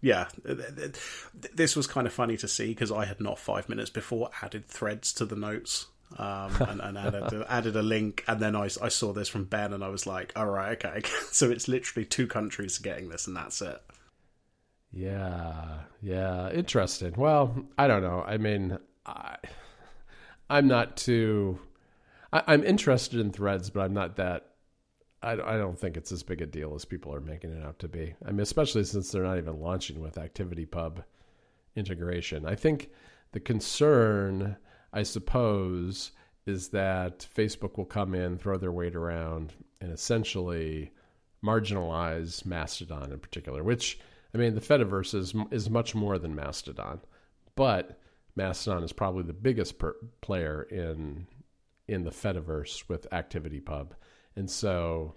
yeah, 0.00 0.28
th- 0.46 0.58
th- 0.58 0.92
th- 1.42 1.54
this 1.54 1.74
was 1.74 1.88
kind 1.88 2.06
of 2.06 2.12
funny 2.12 2.36
to 2.36 2.46
see 2.46 2.68
because 2.68 2.92
I 2.92 3.04
had 3.04 3.20
not 3.20 3.36
five 3.36 3.68
minutes 3.68 3.90
before 3.90 4.30
added 4.42 4.66
threads 4.66 5.12
to 5.14 5.24
the 5.24 5.34
notes 5.34 5.86
um, 6.16 6.54
and, 6.68 6.80
and 6.80 6.96
added, 6.96 7.44
added 7.48 7.76
a 7.76 7.82
link, 7.82 8.24
and 8.28 8.40
then 8.40 8.54
I, 8.54 8.68
I 8.80 8.88
saw 8.88 9.12
this 9.12 9.28
from 9.28 9.44
Ben, 9.44 9.72
and 9.72 9.82
I 9.82 9.88
was 9.88 10.06
like, 10.06 10.32
all 10.36 10.46
right, 10.46 10.84
okay, 10.84 11.02
so 11.30 11.50
it's 11.50 11.68
literally 11.68 12.06
two 12.06 12.26
countries 12.26 12.78
getting 12.78 13.08
this, 13.08 13.26
and 13.26 13.36
that's 13.36 13.60
it. 13.60 13.80
Yeah, 14.92 15.80
yeah, 16.00 16.50
interesting. 16.50 17.14
Well, 17.16 17.66
I 17.76 17.88
don't 17.88 18.02
know. 18.02 18.24
I 18.26 18.38
mean, 18.38 18.78
I, 19.04 19.36
I'm 20.48 20.66
not 20.66 20.96
too. 20.96 21.58
I, 22.32 22.42
I'm 22.46 22.64
interested 22.64 23.20
in 23.20 23.32
threads, 23.32 23.70
but 23.70 23.80
I'm 23.80 23.94
not 23.94 24.16
that. 24.16 24.46
I, 25.22 25.32
I 25.32 25.56
don't 25.56 25.78
think 25.78 25.96
it's 25.96 26.12
as 26.12 26.22
big 26.22 26.40
a 26.42 26.46
deal 26.46 26.74
as 26.74 26.84
people 26.84 27.12
are 27.14 27.20
making 27.20 27.52
it 27.52 27.64
out 27.64 27.78
to 27.80 27.88
be. 27.88 28.14
I 28.24 28.30
mean, 28.30 28.40
especially 28.40 28.84
since 28.84 29.10
they're 29.10 29.24
not 29.24 29.38
even 29.38 29.60
launching 29.60 30.00
with 30.00 30.14
ActivityPub 30.14 31.02
integration. 31.74 32.46
I 32.46 32.54
think 32.54 32.90
the 33.32 33.40
concern, 33.40 34.56
I 34.92 35.02
suppose, 35.02 36.12
is 36.46 36.68
that 36.68 37.26
Facebook 37.36 37.76
will 37.76 37.84
come 37.84 38.14
in, 38.14 38.38
throw 38.38 38.56
their 38.56 38.72
weight 38.72 38.94
around, 38.94 39.52
and 39.80 39.92
essentially 39.92 40.92
marginalize 41.44 42.44
Mastodon 42.46 43.12
in 43.12 43.18
particular. 43.18 43.62
Which 43.62 43.98
I 44.34 44.38
mean, 44.38 44.54
the 44.54 44.60
Fediverse 44.60 45.14
is 45.14 45.34
is 45.50 45.70
much 45.70 45.94
more 45.94 46.18
than 46.18 46.34
Mastodon, 46.34 47.00
but 47.54 48.00
Mastodon 48.36 48.84
is 48.84 48.92
probably 48.92 49.24
the 49.24 49.32
biggest 49.32 49.78
per- 49.78 49.96
player 50.20 50.62
in 50.70 51.26
in 51.88 52.04
the 52.04 52.10
Fediverse 52.10 52.88
with 52.88 53.08
ActivityPub, 53.10 53.90
and 54.36 54.48
so 54.48 55.14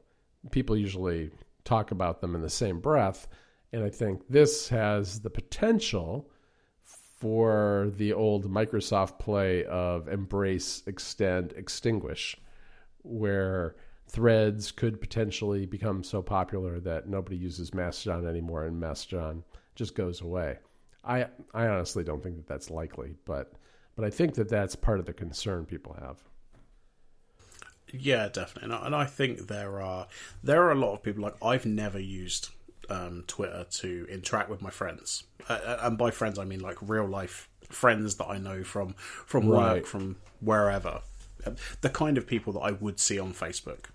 people 0.49 0.75
usually 0.75 1.29
talk 1.63 1.91
about 1.91 2.21
them 2.21 2.35
in 2.35 2.41
the 2.41 2.49
same 2.49 2.79
breath. 2.79 3.27
And 3.73 3.83
I 3.83 3.89
think 3.89 4.27
this 4.27 4.67
has 4.69 5.19
the 5.19 5.29
potential 5.29 6.29
for 7.19 7.91
the 7.97 8.13
old 8.13 8.51
Microsoft 8.51 9.19
play 9.19 9.63
of 9.65 10.07
embrace, 10.07 10.81
extend, 10.87 11.53
extinguish, 11.53 12.35
where 13.03 13.75
threads 14.07 14.71
could 14.71 14.99
potentially 14.99 15.65
become 15.65 16.03
so 16.03 16.21
popular 16.21 16.79
that 16.79 17.07
nobody 17.07 17.37
uses 17.37 17.73
Mastodon 17.73 18.27
anymore 18.27 18.65
and 18.65 18.79
Mastodon 18.79 19.43
just 19.75 19.95
goes 19.95 20.21
away. 20.21 20.57
I 21.03 21.27
I 21.53 21.67
honestly 21.67 22.03
don't 22.03 22.21
think 22.21 22.35
that 22.37 22.47
that's 22.47 22.69
likely, 22.69 23.15
but 23.25 23.53
but 23.95 24.03
I 24.03 24.09
think 24.09 24.33
that 24.35 24.49
that's 24.49 24.75
part 24.75 24.99
of 24.99 25.05
the 25.05 25.13
concern 25.13 25.65
people 25.65 25.95
have. 25.99 26.17
Yeah, 27.93 28.29
definitely, 28.29 28.63
and 28.65 28.73
I, 28.73 28.85
and 28.85 28.95
I 28.95 29.05
think 29.05 29.47
there 29.47 29.81
are 29.81 30.07
there 30.43 30.63
are 30.63 30.71
a 30.71 30.75
lot 30.75 30.93
of 30.93 31.03
people 31.03 31.23
like 31.23 31.35
I've 31.43 31.65
never 31.65 31.99
used 31.99 32.49
um, 32.89 33.23
Twitter 33.27 33.65
to 33.69 34.07
interact 34.09 34.49
with 34.49 34.61
my 34.61 34.69
friends, 34.69 35.23
uh, 35.49 35.77
and 35.81 35.97
by 35.97 36.11
friends 36.11 36.39
I 36.39 36.45
mean 36.45 36.59
like 36.61 36.77
real 36.81 37.07
life 37.07 37.49
friends 37.69 38.15
that 38.15 38.27
I 38.27 38.37
know 38.37 38.63
from 38.63 38.93
from 38.93 39.47
Right. 39.47 39.75
work, 39.75 39.85
from 39.85 40.17
wherever, 40.39 41.01
Uh, 41.45 41.51
the 41.81 41.89
kind 41.89 42.17
of 42.17 42.27
people 42.27 42.53
that 42.53 42.59
I 42.59 42.71
would 42.71 42.99
see 42.99 43.19
on 43.19 43.33
Facebook. 43.33 43.85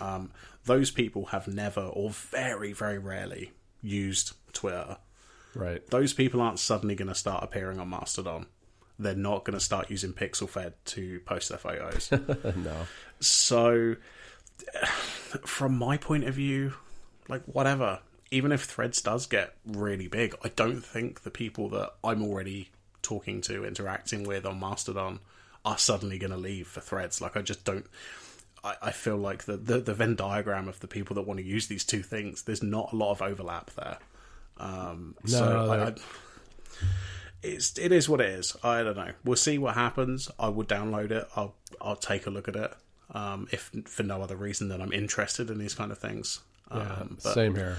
Um, 0.00 0.32
those 0.64 0.90
people 0.90 1.26
have 1.26 1.46
never, 1.48 1.80
or 1.82 2.10
very 2.10 2.72
very 2.72 2.98
rarely, 2.98 3.52
used 3.82 4.32
Twitter. 4.52 4.98
Right. 5.54 5.84
Those 5.90 6.12
people 6.12 6.40
aren't 6.40 6.58
suddenly 6.60 6.94
going 6.94 7.08
to 7.08 7.14
start 7.14 7.42
appearing 7.42 7.80
on 7.80 7.88
Mastodon. 7.90 8.46
They're 9.00 9.14
not 9.14 9.44
going 9.44 9.58
to 9.58 9.64
start 9.64 9.90
using 9.90 10.12
PixelFed 10.12 10.72
to 10.86 11.20
post 11.20 11.48
their 11.48 11.58
photos. 11.58 12.12
no. 12.56 12.86
So, 13.18 13.96
from 15.44 15.78
my 15.78 15.96
point 15.96 16.24
of 16.24 16.34
view, 16.34 16.74
like 17.28 17.42
whatever, 17.44 18.00
even 18.30 18.52
if 18.52 18.64
Threads 18.64 19.00
does 19.00 19.26
get 19.26 19.54
really 19.66 20.06
big, 20.06 20.34
I 20.44 20.50
don't 20.50 20.84
think 20.84 21.22
the 21.22 21.30
people 21.30 21.68
that 21.70 21.94
I'm 22.04 22.22
already 22.22 22.70
talking 23.02 23.40
to, 23.42 23.64
interacting 23.64 24.24
with 24.24 24.44
on 24.44 24.60
Mastodon, 24.60 25.20
are 25.64 25.78
suddenly 25.78 26.18
going 26.18 26.30
to 26.30 26.36
leave 26.36 26.66
for 26.68 26.80
Threads. 26.80 27.20
Like 27.20 27.36
I 27.36 27.42
just 27.42 27.64
don't. 27.64 27.86
I, 28.62 28.76
I 28.82 28.90
feel 28.92 29.16
like 29.16 29.44
the, 29.44 29.56
the 29.56 29.80
the 29.80 29.94
Venn 29.94 30.14
diagram 30.14 30.68
of 30.68 30.80
the 30.80 30.88
people 30.88 31.14
that 31.16 31.22
want 31.22 31.40
to 31.40 31.46
use 31.46 31.68
these 31.68 31.84
two 31.84 32.02
things, 32.02 32.42
there's 32.42 32.62
not 32.62 32.92
a 32.92 32.96
lot 32.96 33.12
of 33.12 33.22
overlap 33.22 33.70
there. 33.70 33.96
Um, 34.58 35.16
No, 35.24 35.30
so 35.30 35.70
I, 35.70 35.86
I, 35.86 35.94
it's 37.42 37.78
it 37.78 37.92
is 37.92 38.08
what 38.08 38.20
it 38.20 38.28
is. 38.30 38.56
I 38.62 38.82
don't 38.82 38.96
know. 38.96 39.12
We'll 39.24 39.36
see 39.36 39.58
what 39.58 39.74
happens. 39.74 40.30
I 40.38 40.48
will 40.48 40.64
download 40.64 41.10
it. 41.10 41.26
I'll 41.36 41.54
I'll 41.80 41.96
take 41.96 42.26
a 42.26 42.30
look 42.30 42.48
at 42.48 42.56
it. 42.56 42.72
Um, 43.12 43.48
if 43.50 43.70
for 43.86 44.02
no 44.04 44.22
other 44.22 44.36
reason 44.36 44.68
than 44.68 44.80
I'm 44.80 44.92
interested 44.92 45.50
in 45.50 45.58
these 45.58 45.74
kind 45.74 45.90
of 45.90 45.98
things. 45.98 46.40
Yeah, 46.72 46.80
Um, 47.00 47.18
but 47.22 47.34
same 47.34 47.54
here. 47.56 47.76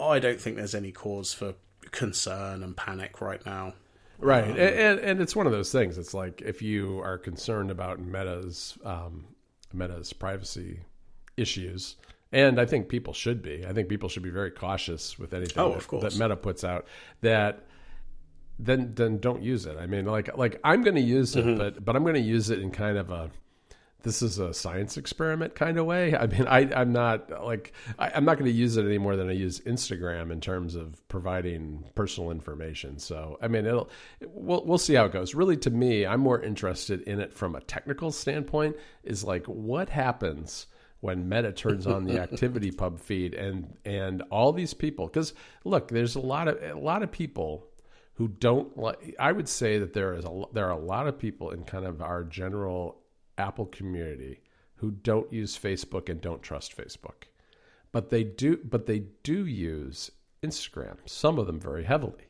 I 0.00 0.18
don't 0.18 0.40
think 0.40 0.56
there's 0.56 0.74
any 0.74 0.92
cause 0.92 1.34
for 1.34 1.54
concern 1.90 2.62
and 2.62 2.76
panic 2.76 3.20
right 3.20 3.44
now. 3.44 3.74
Right, 4.20 4.44
and, 4.46 4.58
and 4.58 4.98
and 5.00 5.20
it's 5.20 5.36
one 5.36 5.46
of 5.46 5.52
those 5.52 5.70
things. 5.70 5.98
It's 5.98 6.14
like 6.14 6.40
if 6.40 6.62
you 6.62 7.00
are 7.00 7.18
concerned 7.18 7.70
about 7.70 8.00
Meta's 8.00 8.76
um, 8.84 9.26
Meta's 9.72 10.12
privacy 10.12 10.80
issues, 11.36 11.96
and 12.32 12.60
I 12.60 12.64
think 12.66 12.88
people 12.88 13.12
should 13.12 13.42
be. 13.42 13.64
I 13.66 13.72
think 13.72 13.88
people 13.88 14.08
should 14.08 14.22
be 14.24 14.30
very 14.30 14.50
cautious 14.50 15.18
with 15.18 15.34
anything 15.34 15.62
Oh, 15.62 15.70
that, 15.70 15.76
of 15.78 15.88
course. 15.88 16.02
that 16.14 16.20
Meta 16.22 16.36
puts 16.36 16.64
out. 16.64 16.86
That 17.20 17.64
then 18.58 18.92
then 18.94 19.18
don't 19.18 19.42
use 19.42 19.66
it. 19.66 19.76
I 19.78 19.86
mean, 19.86 20.04
like 20.06 20.36
like 20.36 20.60
I'm 20.64 20.82
going 20.82 20.96
to 20.96 21.00
use 21.00 21.36
it, 21.36 21.44
Mm-hmm. 21.44 21.58
but 21.58 21.84
but 21.84 21.96
I'm 21.96 22.02
going 22.02 22.14
to 22.14 22.20
use 22.20 22.50
it 22.50 22.58
in 22.60 22.70
kind 22.70 22.98
of 22.98 23.10
a 23.10 23.30
this 24.02 24.22
is 24.22 24.38
a 24.38 24.54
science 24.54 24.96
experiment 24.96 25.56
kind 25.56 25.76
of 25.76 25.84
way. 25.84 26.14
I 26.16 26.26
mean, 26.28 26.46
I, 26.46 26.70
I'm 26.72 26.92
not 26.92 27.44
like 27.44 27.72
I, 27.98 28.10
I'm 28.14 28.24
not 28.24 28.38
going 28.38 28.50
to 28.50 28.56
use 28.56 28.76
it 28.76 28.84
any 28.86 28.98
more 28.98 29.16
than 29.16 29.28
I 29.28 29.32
use 29.32 29.58
Instagram 29.60 30.30
in 30.30 30.40
terms 30.40 30.76
of 30.76 31.06
providing 31.08 31.84
personal 31.96 32.30
information. 32.30 32.98
So, 33.00 33.38
I 33.42 33.48
mean, 33.48 33.66
it'll 33.66 33.90
we'll 34.24 34.64
we'll 34.64 34.78
see 34.78 34.94
how 34.94 35.06
it 35.06 35.12
goes. 35.12 35.34
Really, 35.34 35.56
to 35.58 35.70
me, 35.70 36.06
I'm 36.06 36.20
more 36.20 36.40
interested 36.40 37.02
in 37.02 37.18
it 37.20 37.32
from 37.34 37.56
a 37.56 37.60
technical 37.60 38.12
standpoint. 38.12 38.76
Is 39.02 39.24
like 39.24 39.46
what 39.46 39.88
happens 39.88 40.66
when 41.00 41.28
Meta 41.28 41.52
turns 41.52 41.86
on 41.86 42.04
the 42.04 42.18
Activity 42.22 42.70
Pub 42.70 43.00
feed 43.00 43.34
and 43.34 43.76
and 43.84 44.22
all 44.30 44.52
these 44.52 44.74
people 44.74 45.06
because 45.06 45.34
look, 45.64 45.88
there's 45.88 46.14
a 46.14 46.20
lot 46.20 46.46
of 46.48 46.62
a 46.62 46.78
lot 46.78 47.02
of 47.02 47.10
people 47.10 47.66
who 48.18 48.26
don't 48.26 48.76
like 48.76 49.14
I 49.20 49.30
would 49.30 49.48
say 49.48 49.78
that 49.78 49.92
there 49.92 50.12
is 50.12 50.24
a 50.24 50.42
there 50.52 50.66
are 50.66 50.78
a 50.78 50.84
lot 50.84 51.06
of 51.06 51.20
people 51.20 51.52
in 51.52 51.62
kind 51.62 51.86
of 51.86 52.02
our 52.02 52.24
general 52.24 52.98
Apple 53.38 53.66
community 53.66 54.40
who 54.74 54.90
don't 54.90 55.32
use 55.32 55.56
Facebook 55.56 56.08
and 56.08 56.20
don't 56.20 56.42
trust 56.42 56.76
Facebook. 56.76 57.28
But 57.92 58.10
they 58.10 58.24
do 58.24 58.56
but 58.56 58.86
they 58.86 59.04
do 59.22 59.46
use 59.46 60.10
Instagram, 60.42 60.96
some 61.06 61.38
of 61.38 61.46
them 61.46 61.60
very 61.60 61.84
heavily. 61.84 62.26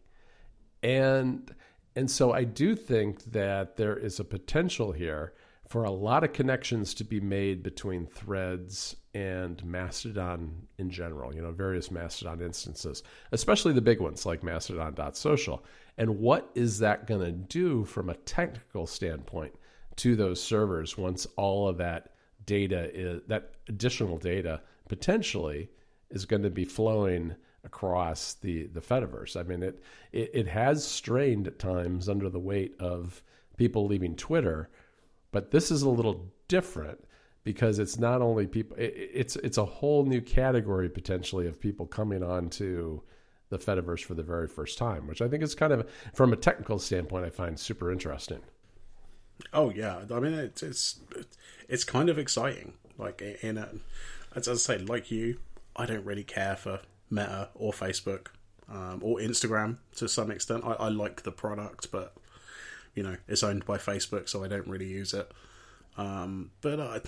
And 0.83 1.55
and 1.96 2.11
so 2.11 2.33
I 2.33 2.44
do 2.44 2.77
think 2.77 3.24
that 3.33 3.77
there 3.79 3.96
is 3.96 4.20
a 4.20 4.24
potential 4.24 4.92
here 4.92 5.33
for 5.66 5.85
a 5.85 5.90
lot 5.90 6.22
of 6.22 6.35
connections 6.35 6.92
to 6.94 7.05
be 7.05 7.18
made 7.18 7.62
between 7.62 8.07
threads 8.07 8.96
and 9.18 9.64
Mastodon 9.64 10.68
in 10.78 10.90
general, 10.90 11.35
you 11.35 11.42
know, 11.42 11.50
various 11.50 11.90
Mastodon 11.90 12.40
instances, 12.40 13.02
especially 13.33 13.72
the 13.72 13.81
big 13.81 14.00
ones 14.00 14.24
like 14.24 14.44
Mastodon.social. 14.44 15.64
And 15.96 16.20
what 16.20 16.48
is 16.54 16.78
that 16.78 17.09
going 17.09 17.22
to 17.22 17.33
do 17.33 17.85
from 17.85 18.11
a 18.11 18.14
technical 18.14 18.87
standpoint 18.87 19.57
to 19.96 20.14
those 20.14 20.40
servers 20.40 20.96
once 20.96 21.26
all 21.35 21.66
of 21.66 21.78
that 21.78 22.12
data 22.46 22.90
is 22.94 23.20
that 23.26 23.54
additional 23.68 24.18
data 24.18 24.62
potentially 24.88 25.68
is 26.11 26.24
going 26.24 26.42
to 26.44 26.50
be 26.50 26.64
flowing 26.64 27.35
across 27.64 28.35
the 28.35 28.68
the 28.68 28.81
Fediverse. 28.81 29.38
I 29.38 29.42
mean, 29.42 29.64
it, 29.64 29.83
it 30.12 30.31
it 30.33 30.46
has 30.46 30.87
strained 30.87 31.48
at 31.48 31.59
times 31.59 32.09
under 32.09 32.31
the 32.31 32.38
weight 32.38 32.76
of 32.78 33.20
people 33.57 33.88
leaving 33.88 34.14
Twitter, 34.14 34.70
but 35.33 35.50
this 35.50 35.72
is 35.72 35.83
a 35.83 35.90
little 35.90 36.31
different 36.46 37.04
because 37.44 37.79
it's 37.79 37.98
not 37.98 38.22
only 38.22 38.46
people. 38.46 38.77
It, 38.77 38.94
it's 38.96 39.37
it's 39.37 39.59
a 39.59 39.64
whole 39.64 40.05
new 40.05 40.20
category 40.20 40.88
potentially 40.88 41.46
of 41.46 41.61
people 41.61 41.87
coming 41.87 42.22
on 42.22 42.51
to 42.51 43.03
the 43.51 43.59
Fediverse 43.59 44.05
for 44.05 44.14
the 44.14 44.22
very 44.22 44.46
first 44.46 44.79
time, 44.79 45.07
which 45.07 45.22
I 45.22 45.29
think 45.29 45.42
is 45.42 45.55
kind 45.55 45.72
of 45.72 45.88
from 46.14 46.33
a 46.33 46.37
technical 46.37 46.79
standpoint, 46.79 47.24
I 47.24 47.31
find 47.31 47.59
super 47.59 47.90
interesting. 47.90 48.40
Oh 49.53 49.70
yeah, 49.70 50.05
I 50.12 50.20
mean 50.20 50.35
it's 50.35 50.62
it's 50.62 51.01
it's 51.68 51.85
kind 51.85 52.09
of 52.09 52.18
exciting. 52.18 52.74
Like 52.98 53.22
in 53.42 53.59
a, 53.59 53.68
as 54.35 54.48
I 54.48 54.55
say, 54.55 54.79
like 54.79 55.11
you, 55.11 55.38
I 55.77 55.87
don't 55.87 56.05
really 56.05 56.24
care 56.24 56.57
for 56.57 56.81
Meta 57.11 57.51
or 57.55 57.72
Facebook 57.72 58.29
um, 58.68 59.01
or 59.03 59.18
Instagram 59.18 59.79
to 59.96 60.09
some 60.09 60.31
extent. 60.31 60.64
I, 60.64 60.72
I 60.72 60.88
like 60.88 61.22
the 61.22 61.33
product, 61.33 61.90
but 61.92 62.14
you 62.94 63.03
know 63.03 63.16
it's 63.29 63.42
owned 63.42 63.64
by 63.64 63.79
Facebook, 63.79 64.29
so 64.29 64.44
I 64.44 64.48
don't 64.48 64.66
really 64.66 64.88
use 64.88 65.14
it. 65.14 65.31
Um, 65.96 66.51
but 66.61 66.79
I, 66.79 67.01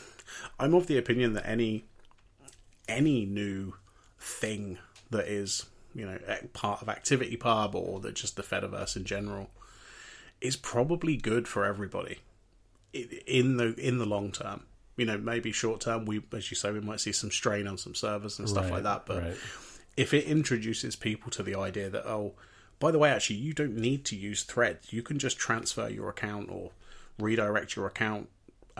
I'm 0.58 0.74
of 0.74 0.86
the 0.86 0.98
opinion 0.98 1.34
that 1.34 1.46
any 1.46 1.84
any 2.88 3.24
new 3.24 3.74
thing 4.18 4.78
that 5.10 5.28
is 5.28 5.66
you 5.94 6.06
know 6.06 6.18
part 6.52 6.82
of 6.82 6.88
Activity 6.88 7.36
Pub 7.36 7.74
or 7.74 8.00
that 8.00 8.14
just 8.14 8.36
the 8.36 8.42
Fediverse 8.42 8.96
in 8.96 9.04
general 9.04 9.50
is 10.40 10.56
probably 10.56 11.16
good 11.16 11.46
for 11.46 11.64
everybody 11.64 12.18
in 12.92 13.56
the 13.56 13.74
in 13.74 13.98
the 13.98 14.06
long 14.06 14.32
term. 14.32 14.64
You 14.96 15.06
know, 15.06 15.16
maybe 15.16 15.52
short 15.52 15.80
term, 15.80 16.04
we 16.04 16.22
as 16.32 16.50
you 16.50 16.56
say, 16.56 16.72
we 16.72 16.80
might 16.80 17.00
see 17.00 17.12
some 17.12 17.30
strain 17.30 17.66
on 17.66 17.78
some 17.78 17.94
servers 17.94 18.38
and 18.38 18.48
stuff 18.48 18.64
Right, 18.64 18.74
like 18.74 18.82
that. 18.82 19.06
But 19.06 19.22
right. 19.22 19.36
if 19.96 20.12
it 20.12 20.24
introduces 20.24 20.96
people 20.96 21.30
to 21.32 21.42
the 21.42 21.54
idea 21.54 21.88
that 21.90 22.06
oh, 22.06 22.34
by 22.78 22.90
the 22.90 22.98
way, 22.98 23.10
actually, 23.10 23.36
you 23.36 23.52
don't 23.52 23.76
need 23.76 24.04
to 24.06 24.16
use 24.16 24.42
Threads. 24.42 24.92
You 24.92 25.02
can 25.02 25.18
just 25.18 25.38
transfer 25.38 25.88
your 25.88 26.08
account 26.08 26.50
or 26.50 26.70
redirect 27.18 27.76
your 27.76 27.86
account 27.86 28.28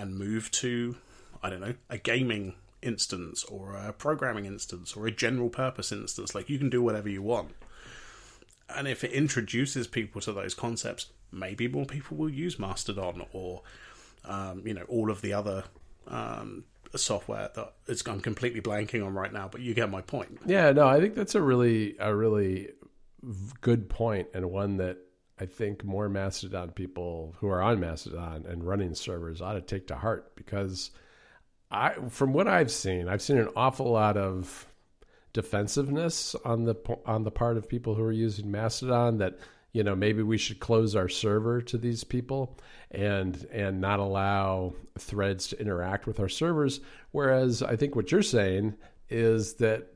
and 0.01 0.17
move 0.17 0.51
to 0.51 0.97
I 1.43 1.51
don't 1.51 1.61
know 1.61 1.75
a 1.89 1.99
gaming 1.99 2.55
instance 2.83 3.45
or 3.45 3.77
a 3.77 3.93
programming 3.93 4.47
instance 4.47 4.97
or 4.97 5.07
a 5.07 5.11
general 5.11 5.51
purpose 5.51 5.93
instance. 5.93 6.35
Like 6.35 6.49
you 6.49 6.59
can 6.59 6.71
do 6.71 6.83
whatever 6.83 7.09
you 7.09 7.23
want. 7.23 7.53
And 8.75 8.87
if 8.89 9.05
it 9.05 9.13
introduces 9.13 9.87
people 9.87 10.21
to 10.23 10.33
those 10.33 10.55
concepts, 10.55 11.07
maybe 11.33 11.69
more 11.69 11.87
people 11.87 12.17
will 12.17 12.31
use 12.31 12.59
Mastodon 12.59 13.27
or, 13.33 13.63
um, 14.25 14.63
you 14.65 14.75
know, 14.75 14.85
all 14.89 15.11
of 15.11 15.23
the 15.23 15.33
other 15.33 15.65
um, 16.07 16.65
software 16.95 17.51
that 17.55 18.07
I'm 18.07 18.21
completely 18.21 18.61
blanking 18.61 19.05
on 19.05 19.13
right 19.15 19.33
now. 19.33 19.49
But 19.51 19.61
you 19.61 19.75
get 19.75 19.91
my 19.91 20.03
point. 20.03 20.39
Yeah, 20.47 20.71
no, 20.73 20.87
I 20.87 21.01
think 21.01 21.15
that's 21.15 21.35
a 21.35 21.43
really 21.43 21.97
a 21.99 22.15
really 22.15 22.71
good 23.61 23.91
point 23.91 24.29
and 24.33 24.51
one 24.51 24.77
that 24.79 24.99
I 25.41 25.47
think 25.47 25.85
more 25.85 26.09
Mastodon 26.11 26.71
people 26.71 27.35
who 27.39 27.49
are 27.49 27.63
on 27.63 27.81
Mastodon 27.81 28.45
and 28.47 28.63
running 28.63 28.95
servers 28.95 29.41
ought 29.41 29.55
to 29.55 29.63
take 29.63 29.87
to 29.87 29.95
heart 29.95 30.37
because 30.37 30.91
I 31.71 31.95
from 32.11 32.35
what 32.35 32.47
I've 32.47 32.71
seen, 32.71 33.09
I've 33.09 33.23
seen 33.23 33.39
an 33.39 33.49
awful 33.57 33.91
lot 33.91 34.19
of 34.19 34.67
defensiveness 35.33 36.37
on 36.45 36.65
the 36.65 36.75
on 37.07 37.25
the 37.25 37.31
part 37.31 37.57
of 37.57 37.69
people 37.69 37.95
who 37.95 38.03
are 38.03 38.13
using 38.13 38.51
Mastodon 38.51 39.19
that 39.19 39.39
you 39.73 39.83
know 39.83 39.97
maybe 39.97 40.23
we 40.23 40.37
should 40.37 40.61
close 40.61 40.95
our 40.95 41.09
server 41.09 41.63
to 41.63 41.79
these 41.79 42.05
people 42.05 42.59
and 42.91 43.47
and 43.51 43.81
not 43.81 43.99
allow 43.99 44.75
threads 44.99 45.47
to 45.49 45.61
interact 45.61 46.07
with 46.07 46.21
our 46.21 46.29
servers. 46.29 46.81
Whereas 47.13 47.63
I 47.63 47.77
think 47.77 47.97
what 47.97 48.13
you're 48.13 48.23
saying 48.23 48.75
is 49.09 49.55
that 49.55 49.87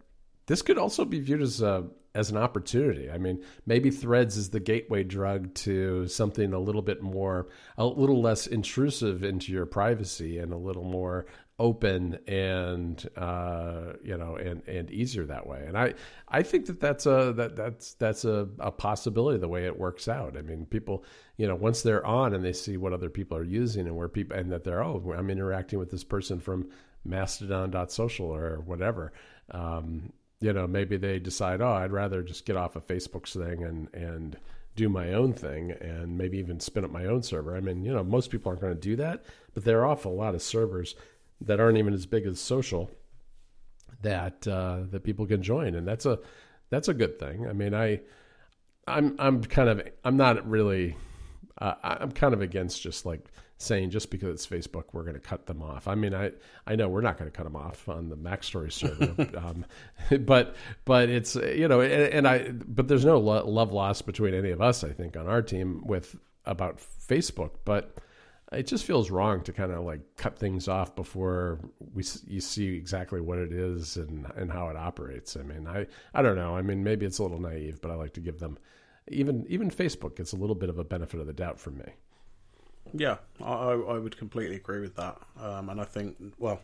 this 0.46 0.62
could 0.62 0.78
also 0.78 1.04
be 1.04 1.20
viewed 1.20 1.42
as 1.42 1.60
a 1.60 1.86
as 2.14 2.30
an 2.30 2.36
opportunity. 2.36 3.10
I 3.10 3.18
mean, 3.18 3.42
maybe 3.66 3.90
Threads 3.90 4.36
is 4.36 4.50
the 4.50 4.60
gateway 4.60 5.02
drug 5.02 5.52
to 5.54 6.06
something 6.06 6.52
a 6.52 6.58
little 6.58 6.82
bit 6.82 7.02
more, 7.02 7.48
a 7.76 7.84
little 7.84 8.22
less 8.22 8.46
intrusive 8.46 9.24
into 9.24 9.52
your 9.52 9.66
privacy, 9.66 10.38
and 10.38 10.52
a 10.52 10.56
little 10.56 10.84
more 10.84 11.26
open 11.58 12.18
and 12.26 13.08
uh, 13.16 13.92
you 14.02 14.16
know 14.16 14.36
and 14.36 14.66
and 14.68 14.90
easier 14.90 15.24
that 15.24 15.46
way. 15.46 15.64
And 15.66 15.76
I 15.76 15.94
I 16.28 16.42
think 16.42 16.66
that 16.66 16.80
that's 16.80 17.06
a 17.06 17.32
that 17.36 17.56
that's 17.56 17.94
that's 17.94 18.24
a, 18.24 18.48
a 18.58 18.70
possibility 18.70 19.38
the 19.38 19.48
way 19.48 19.66
it 19.66 19.78
works 19.78 20.08
out. 20.08 20.36
I 20.36 20.42
mean, 20.42 20.66
people 20.66 21.04
you 21.36 21.46
know 21.48 21.56
once 21.56 21.82
they're 21.82 22.06
on 22.06 22.34
and 22.34 22.44
they 22.44 22.52
see 22.52 22.76
what 22.76 22.92
other 22.92 23.10
people 23.10 23.36
are 23.36 23.44
using 23.44 23.86
and 23.86 23.96
where 23.96 24.08
people 24.08 24.36
and 24.36 24.52
that 24.52 24.64
they're 24.64 24.84
oh 24.84 25.14
I'm 25.16 25.30
interacting 25.30 25.78
with 25.78 25.90
this 25.90 26.04
person 26.04 26.38
from 26.40 26.70
Mastodon.social 27.04 28.26
or 28.26 28.60
whatever. 28.60 29.12
Um, 29.50 30.12
you 30.44 30.52
know, 30.52 30.66
maybe 30.66 30.98
they 30.98 31.18
decide, 31.18 31.62
oh, 31.62 31.72
I'd 31.72 31.90
rather 31.90 32.22
just 32.22 32.44
get 32.44 32.54
off 32.54 32.76
of 32.76 32.86
Facebook's 32.86 33.32
thing 33.32 33.64
and 33.64 33.88
and 33.94 34.36
do 34.76 34.90
my 34.90 35.14
own 35.14 35.32
thing 35.32 35.70
and 35.70 36.18
maybe 36.18 36.36
even 36.36 36.60
spin 36.60 36.84
up 36.84 36.90
my 36.90 37.06
own 37.06 37.22
server. 37.22 37.56
I 37.56 37.60
mean, 37.60 37.82
you 37.82 37.94
know, 37.94 38.04
most 38.04 38.30
people 38.30 38.50
aren't 38.50 38.60
going 38.60 38.74
to 38.74 38.80
do 38.80 38.94
that, 38.96 39.24
but 39.54 39.64
there 39.64 39.80
are 39.80 39.86
awful 39.86 40.14
lot 40.14 40.34
of 40.34 40.42
servers 40.42 40.96
that 41.40 41.60
aren't 41.60 41.78
even 41.78 41.94
as 41.94 42.04
big 42.04 42.26
as 42.26 42.40
social 42.40 42.90
that 44.02 44.46
uh, 44.46 44.80
that 44.90 45.02
people 45.02 45.26
can 45.26 45.42
join, 45.42 45.74
and 45.74 45.88
that's 45.88 46.04
a 46.04 46.18
that's 46.68 46.88
a 46.88 46.94
good 46.94 47.18
thing. 47.18 47.48
I 47.48 47.54
mean, 47.54 47.72
I 47.72 48.02
I'm 48.86 49.16
I'm 49.18 49.42
kind 49.44 49.70
of 49.70 49.88
I'm 50.04 50.18
not 50.18 50.46
really 50.46 50.94
uh, 51.56 51.74
I'm 51.82 52.12
kind 52.12 52.34
of 52.34 52.42
against 52.42 52.82
just 52.82 53.06
like 53.06 53.30
saying 53.64 53.90
just 53.90 54.10
because 54.10 54.34
it's 54.34 54.46
Facebook 54.46 54.84
we're 54.92 55.02
going 55.02 55.14
to 55.14 55.20
cut 55.20 55.46
them 55.46 55.62
off. 55.62 55.88
I 55.88 55.94
mean, 55.94 56.14
I 56.14 56.32
I 56.66 56.76
know 56.76 56.88
we're 56.88 57.00
not 57.00 57.18
going 57.18 57.30
to 57.30 57.36
cut 57.36 57.44
them 57.44 57.56
off 57.56 57.88
on 57.88 58.08
the 58.08 58.16
Mac 58.16 58.44
Story 58.44 58.70
server, 58.70 59.28
um, 59.36 59.64
but 60.24 60.56
but 60.84 61.08
it's 61.08 61.34
you 61.34 61.68
know 61.68 61.80
and, 61.80 61.92
and 61.92 62.28
I 62.28 62.50
but 62.50 62.88
there's 62.88 63.04
no 63.04 63.18
lo- 63.18 63.46
love 63.46 63.72
lost 63.72 64.06
between 64.06 64.34
any 64.34 64.50
of 64.50 64.60
us. 64.60 64.84
I 64.84 64.90
think 64.90 65.16
on 65.16 65.26
our 65.26 65.42
team 65.42 65.82
with 65.86 66.16
about 66.46 66.78
Facebook, 66.78 67.50
but 67.64 67.96
it 68.52 68.66
just 68.66 68.84
feels 68.84 69.10
wrong 69.10 69.42
to 69.42 69.52
kind 69.52 69.72
of 69.72 69.84
like 69.84 70.00
cut 70.16 70.38
things 70.38 70.68
off 70.68 70.94
before 70.94 71.58
we 71.92 72.04
you 72.26 72.40
see 72.40 72.76
exactly 72.76 73.20
what 73.20 73.38
it 73.38 73.52
is 73.52 73.96
and 73.96 74.30
and 74.36 74.52
how 74.52 74.68
it 74.68 74.76
operates. 74.76 75.36
I 75.36 75.42
mean, 75.42 75.66
I 75.66 75.86
I 76.12 76.22
don't 76.22 76.36
know. 76.36 76.56
I 76.56 76.62
mean, 76.62 76.84
maybe 76.84 77.06
it's 77.06 77.18
a 77.18 77.22
little 77.22 77.40
naive, 77.40 77.80
but 77.80 77.90
I 77.90 77.94
like 77.94 78.14
to 78.14 78.20
give 78.20 78.38
them 78.38 78.58
even 79.08 79.44
even 79.48 79.70
Facebook 79.70 80.16
gets 80.16 80.32
a 80.32 80.36
little 80.36 80.54
bit 80.54 80.68
of 80.68 80.78
a 80.78 80.84
benefit 80.84 81.20
of 81.20 81.26
the 81.26 81.32
doubt 81.32 81.58
from 81.58 81.78
me. 81.78 81.92
Yeah, 82.92 83.16
I, 83.42 83.52
I 83.72 83.98
would 83.98 84.16
completely 84.16 84.56
agree 84.56 84.80
with 84.80 84.96
that. 84.96 85.16
Um, 85.40 85.68
and 85.68 85.80
I 85.80 85.84
think, 85.84 86.16
well, 86.38 86.60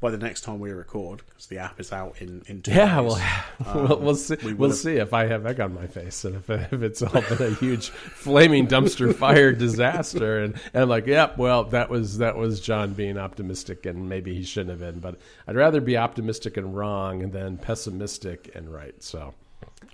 by 0.00 0.10
the 0.10 0.16
next 0.18 0.40
time 0.40 0.58
we 0.58 0.70
record, 0.70 1.22
because 1.28 1.46
the 1.46 1.58
app 1.58 1.78
is 1.78 1.92
out 1.92 2.16
in, 2.20 2.42
in 2.46 2.62
two 2.62 2.72
yeah, 2.72 3.00
days, 3.02 3.14
well, 3.60 3.78
um, 3.78 3.88
we'll, 3.88 3.98
we'll 4.00 4.14
see. 4.14 4.36
we 4.42 4.54
will 4.54 4.72
see 4.72 4.96
if 4.96 5.12
I 5.12 5.26
have 5.26 5.44
egg 5.44 5.60
on 5.60 5.74
my 5.74 5.86
face 5.86 6.24
and 6.24 6.36
if, 6.36 6.48
if 6.48 6.82
it's 6.82 7.02
all 7.02 7.20
been 7.20 7.42
a 7.42 7.54
huge 7.54 7.90
flaming 7.90 8.66
dumpster 8.66 9.14
fire 9.14 9.52
disaster. 9.52 10.40
And, 10.42 10.54
and 10.72 10.84
I'm 10.84 10.88
like, 10.88 11.06
yep, 11.06 11.36
well, 11.36 11.64
that 11.64 11.90
was 11.90 12.18
that 12.18 12.36
was 12.36 12.60
John 12.60 12.94
being 12.94 13.18
optimistic, 13.18 13.84
and 13.86 14.08
maybe 14.08 14.34
he 14.34 14.42
shouldn't 14.42 14.70
have 14.70 14.80
been. 14.80 15.00
But 15.00 15.20
I'd 15.46 15.56
rather 15.56 15.80
be 15.82 15.96
optimistic 15.98 16.56
and 16.56 16.74
wrong 16.74 17.30
than 17.30 17.58
pessimistic 17.58 18.50
and 18.54 18.72
right. 18.72 18.94
So 19.02 19.34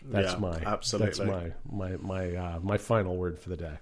that's 0.05 0.35
Yeah, 0.35 0.38
my 0.38 0.52
that's 0.52 0.66
absolutely. 0.66 1.26
my 1.26 1.52
my 1.68 1.96
my 1.96 2.37
uh, 2.37 2.61
my 2.62 2.79
final 2.79 3.16
word 3.16 3.38
for 3.40 3.48
the 3.48 3.57
day. 3.57 3.79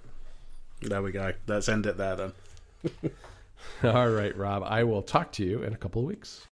There 0.85 1.03
we 1.03 1.13
go. 1.13 1.33
Let's 1.47 1.69
end 1.69 1.87
it 1.87 1.97
there 1.97 2.17
then. 2.17 2.33
All 3.83 4.11
right, 4.11 4.37
Robb. 4.37 4.63
I 4.65 4.85
will 4.85 5.03
talk 5.03 5.33
to 5.33 5.45
you 5.45 5.63
in 5.63 5.73
a 5.73 5.77
couple 5.77 6.03
of 6.03 6.09
weeks. 6.09 6.47